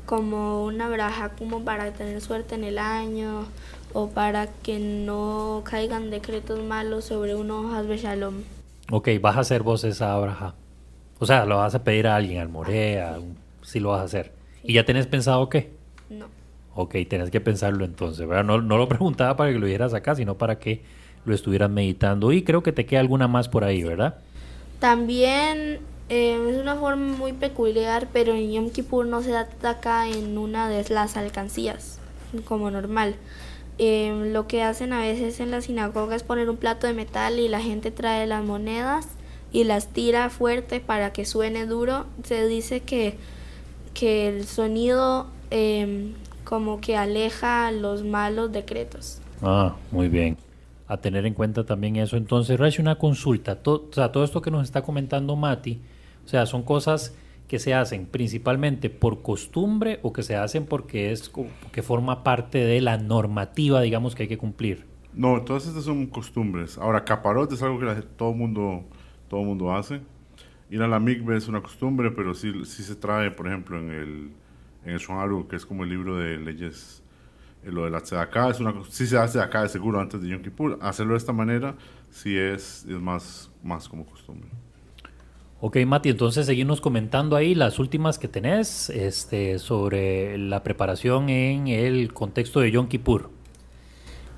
Como 0.06 0.64
una 0.64 0.90
braja 0.90 1.30
como 1.30 1.64
para 1.64 1.92
tener 1.92 2.22
suerte 2.22 2.56
en 2.56 2.64
el 2.64 2.80
año 2.80 3.46
o 3.94 4.10
para 4.10 4.48
que 4.48 4.80
no 4.80 5.64
caigan 5.66 6.10
decretos 6.10 6.64
malos 6.64 7.06
sobre 7.06 7.36
uno 7.36 7.76
Hasbe 7.76 7.98
Shalom. 7.98 8.36
Ok, 8.92 9.10
vas 9.22 9.38
a 9.38 9.42
hacer 9.42 9.64
vos 9.64 9.84
esa 9.84 10.18
braja. 10.18 10.56
O 11.20 11.26
sea, 11.26 11.46
lo 11.46 11.58
vas 11.58 11.76
a 11.76 11.84
pedir 11.84 12.08
a 12.08 12.16
alguien, 12.16 12.40
al 12.40 12.50
More, 12.50 13.02
a 13.02 13.20
un- 13.20 13.38
sí 13.62 13.80
lo 13.80 13.90
vas 13.90 14.02
a 14.02 14.04
hacer. 14.06 14.32
¿Y 14.64 14.74
ya 14.74 14.86
tenés 14.86 15.06
pensado 15.08 15.50
qué? 15.50 15.72
No. 16.10 16.28
Ok, 16.76 16.96
tenés 17.10 17.30
que 17.30 17.42
pensarlo 17.42 17.84
entonces, 17.86 18.28
¿verdad? 18.28 18.44
No, 18.46 18.62
no 18.62 18.78
lo 18.78 18.88
preguntaba 18.90 19.36
para 19.36 19.52
que 19.52 19.60
lo 19.60 19.66
vieras 19.66 19.94
acá, 19.94 20.16
sino 20.16 20.38
para 20.38 20.60
que 20.60 20.82
lo 21.26 21.36
estuvieras 21.36 21.70
meditando. 21.70 22.32
Y 22.32 22.44
creo 22.44 22.64
que 22.64 22.72
te 22.72 22.86
queda 22.86 23.02
alguna 23.02 23.28
más 23.28 23.50
por 23.50 23.64
ahí, 23.64 23.84
¿verdad? 23.84 24.16
También 24.80 25.80
eh, 26.10 26.40
es 26.50 26.58
una 26.62 26.76
forma 26.76 27.18
muy 27.18 27.34
peculiar, 27.34 28.08
pero 28.14 28.34
en 28.34 28.52
Yom 28.52 28.70
Kippur 28.70 29.06
no 29.06 29.22
se 29.22 29.36
ataca 29.36 30.08
en 30.08 30.38
una 30.38 30.70
de 30.70 30.88
las 30.90 31.18
alcancías, 31.18 32.00
como 32.46 32.72
normal. 32.72 33.16
Eh, 33.78 34.30
lo 34.34 34.48
que 34.48 34.64
hacen 34.64 34.94
a 34.94 35.00
veces 35.02 35.40
en 35.40 35.52
la 35.52 35.62
sinagoga 35.62 36.16
es 36.16 36.24
poner 36.24 36.50
un 36.50 36.58
plato 36.58 36.88
de 36.88 36.94
metal 36.94 37.40
y 37.40 37.48
la 37.48 37.62
gente 37.62 37.92
trae 37.92 38.26
las 38.28 38.44
monedas 38.44 39.08
y 39.52 39.64
las 39.64 39.88
tira 39.88 40.30
fuerte 40.30 40.80
para 40.80 41.14
que 41.14 41.26
suene 41.26 41.66
duro. 41.66 42.06
Se 42.24 42.48
dice 42.48 42.82
que, 42.82 43.16
que 43.94 44.28
el 44.28 44.46
sonido 44.46 45.28
eh, 45.52 46.14
como 46.44 46.82
que 46.82 46.98
aleja 46.98 47.72
los 47.72 48.04
malos 48.04 48.52
decretos. 48.52 49.22
Ah, 49.42 49.76
muy 49.92 50.10
bien. 50.10 50.38
A 50.88 50.98
tener 50.98 51.26
en 51.26 51.34
cuenta 51.34 51.66
también 51.66 51.96
eso. 51.96 52.18
Entonces, 52.18 52.60
Rashi, 52.60 52.82
una 52.82 52.98
consulta. 52.98 53.56
Todo, 53.62 53.88
o 53.90 53.94
sea, 53.94 54.12
todo 54.12 54.24
esto 54.24 54.42
que 54.42 54.50
nos 54.52 54.64
está 54.64 54.82
comentando 54.82 55.36
Mati, 55.36 55.80
o 56.26 56.28
sea, 56.28 56.46
son 56.46 56.64
cosas 56.64 57.16
que 57.48 57.60
se 57.60 57.74
hacen 57.74 58.06
principalmente 58.06 58.90
por 58.90 59.22
costumbre 59.22 60.00
o 60.04 60.14
que 60.14 60.24
se 60.24 60.36
hacen 60.36 60.66
porque 60.66 61.12
es 61.12 61.32
que 61.72 61.82
forma 61.82 62.24
parte 62.24 62.60
de 62.60 62.80
la 62.82 62.98
normativa, 62.98 63.82
digamos, 63.82 64.16
que 64.16 64.24
hay 64.24 64.30
que 64.30 64.38
cumplir. 64.38 64.86
No, 65.14 65.42
todas 65.42 65.68
estas 65.68 65.84
son 65.84 66.08
costumbres. 66.08 66.78
Ahora, 66.78 67.04
caparot 67.04 67.52
es 67.52 67.62
algo 67.64 67.80
que 67.80 68.02
todo 68.16 68.34
mundo 68.34 68.86
todo 69.30 69.44
mundo 69.44 69.74
hace. 69.74 70.02
Ir 70.70 70.82
a 70.82 70.88
la 70.88 71.00
migbe 71.00 71.38
es 71.38 71.48
una 71.48 71.62
costumbre, 71.62 72.12
pero 72.12 72.34
sí, 72.34 72.66
sí 72.66 72.84
se 72.84 72.96
trae, 72.96 73.32
por 73.32 73.48
ejemplo, 73.48 73.80
en 73.80 73.90
el 73.90 74.32
en 74.86 74.92
el 74.92 75.02
Aruch, 75.10 75.48
que 75.48 75.56
es 75.56 75.66
como 75.66 75.84
el 75.84 75.90
libro 75.90 76.18
de 76.18 76.38
leyes, 76.38 77.04
eh, 77.64 77.72
lo 77.72 77.86
de 77.86 77.92
la 77.92 78.02
tzedakah, 78.02 78.50
es 78.50 78.60
una 78.60 78.74
sí 78.90 79.08
se 79.08 79.18
hace 79.18 79.40
acá 79.40 79.64
de 79.64 79.70
seguro 79.70 80.00
antes 80.00 80.22
de 80.22 80.30
Yom 80.30 80.42
Kippur. 80.42 80.80
Hacerlo 80.82 81.14
de 81.14 81.18
esta 81.18 81.34
manera 81.34 81.76
sí 82.10 82.38
es, 82.38 82.86
es 82.86 83.00
más, 83.00 83.52
más 83.64 83.88
como 83.90 84.06
costumbre. 84.06 84.50
Ok, 85.62 85.78
Mati, 85.86 86.10
entonces 86.10 86.46
seguimos 86.46 86.80
comentando 86.80 87.36
ahí 87.36 87.54
las 87.54 87.80
últimas 87.80 88.18
que 88.18 88.30
tenés 88.30 88.90
este, 88.90 89.60
sobre 89.60 90.38
la 90.38 90.64
preparación 90.64 91.28
en 91.28 91.68
el 91.68 92.14
contexto 92.14 92.62
de 92.62 92.72
Yom 92.72 92.88
Kippur. 92.88 93.30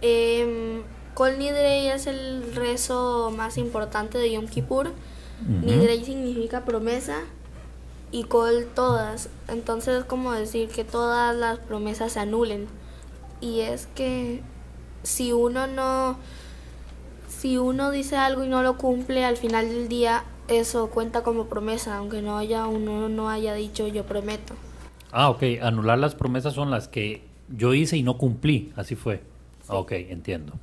Eh, 0.02 0.82
Kol 1.14 1.38
Nidrei 1.38 1.88
es 1.88 2.08
el 2.08 2.54
rezo 2.54 3.32
más 3.36 3.58
importante 3.58 4.18
de 4.18 4.32
Yom 4.32 4.48
Kippur. 4.48 4.92
Nidrei 5.48 6.04
significa 6.06 6.66
promesa 6.66 7.20
y 8.12 8.24
Kol 8.26 8.68
todas. 8.76 9.30
Entonces 9.48 10.00
es 10.00 10.06
como 10.06 10.32
decir 10.32 10.70
que 10.70 10.84
todas 10.84 11.36
las 11.36 11.60
promesas 11.60 12.14
se 12.14 12.20
anulen. 12.20 12.68
Y 13.42 13.62
es 13.62 13.88
que 13.88 14.42
si 15.04 15.34
uno 15.34 15.68
no, 15.68 16.18
si 17.28 17.58
uno 17.58 17.92
dice 17.92 18.18
algo 18.18 18.44
y 18.44 18.48
no 18.48 18.62
lo 18.62 18.78
cumple, 18.78 19.26
al 19.26 19.38
final 19.38 19.68
del 19.68 19.88
día 19.88 20.24
eso 20.48 20.90
cuenta 20.90 21.24
como 21.24 21.46
promesa, 21.46 21.98
aunque 21.98 22.22
no 22.22 22.38
haya 22.38 22.68
uno 22.68 23.10
no 23.10 23.30
haya 23.30 23.54
dicho 23.54 23.88
yo 23.88 24.06
prometo. 24.06 24.54
Ah, 25.12 25.30
ok, 25.30 25.44
anular 25.62 25.98
las 25.98 26.16
promesas 26.16 26.54
son 26.54 26.72
las 26.72 26.88
que 26.88 27.24
yo 27.50 27.74
hice 27.74 27.98
y 27.98 28.04
no 28.04 28.18
cumplí, 28.18 28.72
así 28.76 28.96
fue. 28.96 29.24
Ah, 29.68 29.78
Ok, 29.78 29.92
entiendo. 29.94 30.54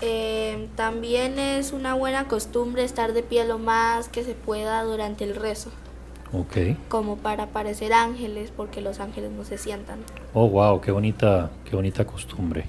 Eh, 0.00 0.68
también 0.76 1.38
es 1.38 1.72
una 1.72 1.94
buena 1.94 2.28
costumbre 2.28 2.84
estar 2.84 3.12
de 3.12 3.22
pie 3.22 3.44
lo 3.46 3.58
más 3.58 4.08
que 4.08 4.22
se 4.22 4.34
pueda 4.34 4.82
durante 4.84 5.24
el 5.24 5.34
rezo, 5.34 5.70
Ok. 6.32 6.56
como 6.88 7.16
para 7.16 7.46
parecer 7.48 7.92
ángeles, 7.92 8.52
porque 8.56 8.80
los 8.80 9.00
ángeles 9.00 9.32
no 9.32 9.44
se 9.44 9.58
sientan. 9.58 9.98
Oh, 10.34 10.48
wow, 10.48 10.80
qué 10.80 10.92
bonita, 10.92 11.50
qué 11.68 11.74
bonita 11.74 12.06
costumbre. 12.06 12.66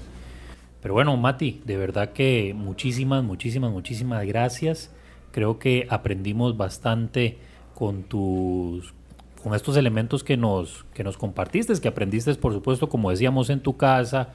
Pero 0.82 0.94
bueno, 0.94 1.16
Mati, 1.16 1.60
de 1.64 1.76
verdad 1.76 2.12
que 2.12 2.52
muchísimas, 2.54 3.22
muchísimas, 3.22 3.70
muchísimas 3.70 4.26
gracias. 4.26 4.90
Creo 5.30 5.58
que 5.58 5.86
aprendimos 5.90 6.56
bastante 6.56 7.38
con 7.74 8.02
tus 8.02 8.92
con 9.42 9.54
estos 9.54 9.74
elementos 9.78 10.22
que 10.22 10.36
nos, 10.36 10.84
que 10.92 11.02
nos 11.02 11.16
compartiste, 11.16 11.72
que 11.80 11.88
aprendiste, 11.88 12.34
por 12.34 12.52
supuesto, 12.52 12.90
como 12.90 13.08
decíamos, 13.10 13.48
en 13.48 13.60
tu 13.60 13.74
casa, 13.74 14.34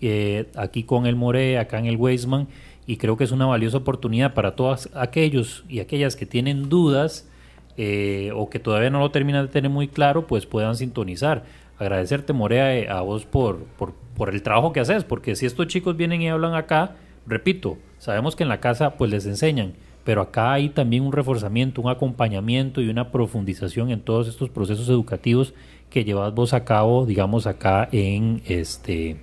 eh, 0.00 0.46
aquí 0.56 0.82
con 0.82 1.06
el 1.06 1.16
More, 1.16 1.58
acá 1.58 1.78
en 1.78 1.86
el 1.86 1.96
Weisman, 1.96 2.48
y 2.86 2.96
creo 2.96 3.16
que 3.16 3.24
es 3.24 3.32
una 3.32 3.46
valiosa 3.46 3.78
oportunidad 3.78 4.34
para 4.34 4.54
todos 4.54 4.88
aquellos 4.94 5.64
y 5.68 5.80
aquellas 5.80 6.16
que 6.16 6.26
tienen 6.26 6.68
dudas 6.68 7.28
eh, 7.76 8.30
o 8.34 8.48
que 8.48 8.58
todavía 8.58 8.90
no 8.90 9.00
lo 9.00 9.10
terminan 9.10 9.46
de 9.46 9.52
tener 9.52 9.70
muy 9.70 9.88
claro, 9.88 10.26
pues 10.26 10.46
puedan 10.46 10.76
sintonizar. 10.76 11.44
Agradecerte, 11.78 12.32
Morea, 12.32 12.76
eh, 12.76 12.88
a 12.88 13.02
vos 13.02 13.26
por, 13.26 13.64
por, 13.76 13.92
por 14.16 14.30
el 14.30 14.42
trabajo 14.42 14.72
que 14.72 14.80
haces, 14.80 15.04
porque 15.04 15.36
si 15.36 15.46
estos 15.46 15.66
chicos 15.66 15.96
vienen 15.96 16.22
y 16.22 16.28
hablan 16.28 16.54
acá, 16.54 16.96
repito, 17.26 17.76
sabemos 17.98 18.36
que 18.36 18.44
en 18.44 18.48
la 18.48 18.60
casa 18.60 18.96
pues 18.96 19.10
les 19.10 19.26
enseñan, 19.26 19.74
pero 20.04 20.22
acá 20.22 20.52
hay 20.52 20.70
también 20.70 21.02
un 21.02 21.12
reforzamiento, 21.12 21.82
un 21.82 21.90
acompañamiento 21.90 22.80
y 22.80 22.88
una 22.88 23.10
profundización 23.10 23.90
en 23.90 24.00
todos 24.00 24.28
estos 24.28 24.48
procesos 24.48 24.88
educativos 24.88 25.52
que 25.90 26.04
llevas 26.04 26.32
vos 26.32 26.54
a 26.54 26.64
cabo, 26.64 27.04
digamos, 27.04 27.46
acá 27.46 27.88
en 27.92 28.40
este 28.46 29.16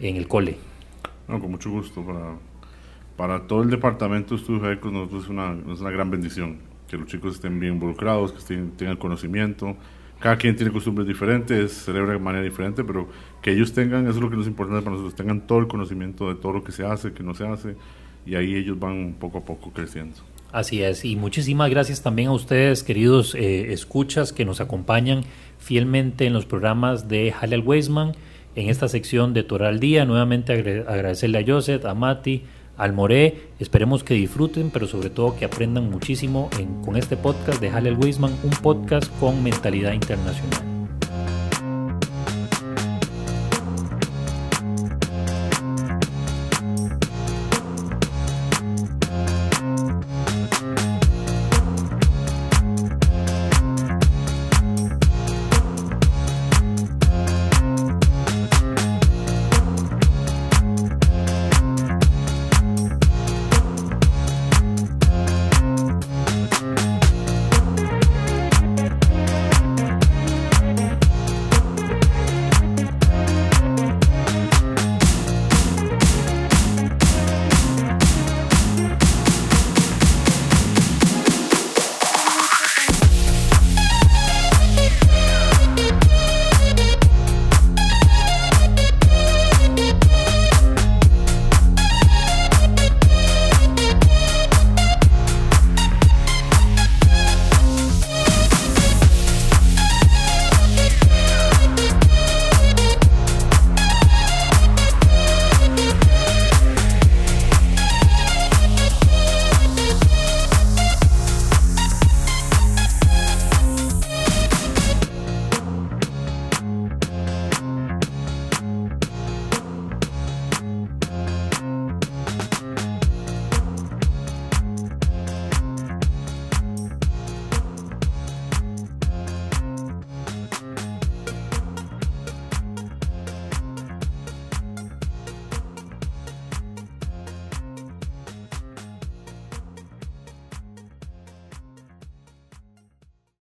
en 0.00 0.16
el 0.16 0.28
cole. 0.28 0.56
No, 1.28 1.40
con 1.40 1.50
mucho 1.50 1.70
gusto. 1.70 2.02
Para, 2.04 2.34
para 3.16 3.46
todo 3.46 3.62
el 3.62 3.70
departamento 3.70 4.34
de 4.34 4.40
estudios 4.40 4.62
médicos 4.62 4.92
nosotros 4.92 5.24
es 5.24 5.30
una, 5.30 5.56
es 5.72 5.80
una 5.80 5.90
gran 5.90 6.10
bendición 6.10 6.58
que 6.88 6.96
los 6.96 7.06
chicos 7.08 7.34
estén 7.34 7.58
bien 7.58 7.74
involucrados, 7.74 8.32
que 8.32 8.38
estén- 8.38 8.70
tengan 8.76 8.96
conocimiento. 8.96 9.76
Cada 10.20 10.36
quien 10.38 10.56
tiene 10.56 10.72
costumbres 10.72 11.06
diferentes, 11.06 11.72
celebra 11.72 12.12
de 12.12 12.18
manera 12.18 12.42
diferente, 12.44 12.84
pero 12.84 13.08
que 13.42 13.50
ellos 13.52 13.72
tengan, 13.74 14.02
eso 14.06 14.16
es 14.16 14.22
lo 14.22 14.30
que 14.30 14.40
es 14.40 14.46
importante 14.46 14.82
para 14.82 14.92
nosotros, 14.92 15.14
tengan 15.14 15.46
todo 15.46 15.58
el 15.58 15.66
conocimiento 15.66 16.28
de 16.28 16.36
todo 16.36 16.52
lo 16.52 16.64
que 16.64 16.72
se 16.72 16.86
hace, 16.86 17.12
que 17.12 17.22
no 17.22 17.34
se 17.34 17.46
hace, 17.46 17.76
y 18.24 18.34
ahí 18.34 18.54
ellos 18.54 18.78
van 18.78 19.16
poco 19.20 19.38
a 19.38 19.44
poco 19.44 19.72
creciendo. 19.72 20.16
Así 20.52 20.82
es, 20.82 21.04
y 21.04 21.16
muchísimas 21.16 21.68
gracias 21.68 22.02
también 22.02 22.28
a 22.28 22.32
ustedes, 22.32 22.82
queridos 22.82 23.34
eh, 23.34 23.74
escuchas, 23.74 24.32
que 24.32 24.46
nos 24.46 24.62
acompañan 24.62 25.22
fielmente 25.58 26.24
en 26.24 26.32
los 26.32 26.46
programas 26.46 27.08
de 27.08 27.34
Halal 27.38 27.60
Weisman, 27.60 28.12
en 28.56 28.68
esta 28.68 28.88
sección 28.88 29.32
de 29.34 29.44
Torah 29.44 29.68
al 29.68 29.78
Día. 29.80 30.04
Nuevamente 30.04 30.52
agra- 30.52 30.90
agradecerle 30.92 31.38
a 31.38 31.44
Joseph, 31.46 31.84
a 31.86 31.94
Mati, 31.94 32.42
al 32.76 32.92
Moré. 32.92 33.50
Esperemos 33.60 34.02
que 34.04 34.14
disfruten, 34.14 34.70
pero 34.70 34.86
sobre 34.86 35.08
todo 35.10 35.36
que 35.36 35.44
aprendan 35.44 35.88
muchísimo 35.90 36.50
en- 36.58 36.82
con 36.82 36.96
este 36.96 37.16
podcast 37.16 37.60
de 37.60 37.68
Halal 37.70 37.96
Weisman, 37.96 38.32
un 38.42 38.50
podcast 38.62 39.10
con 39.20 39.42
mentalidad 39.42 39.92
internacional. 39.92 40.75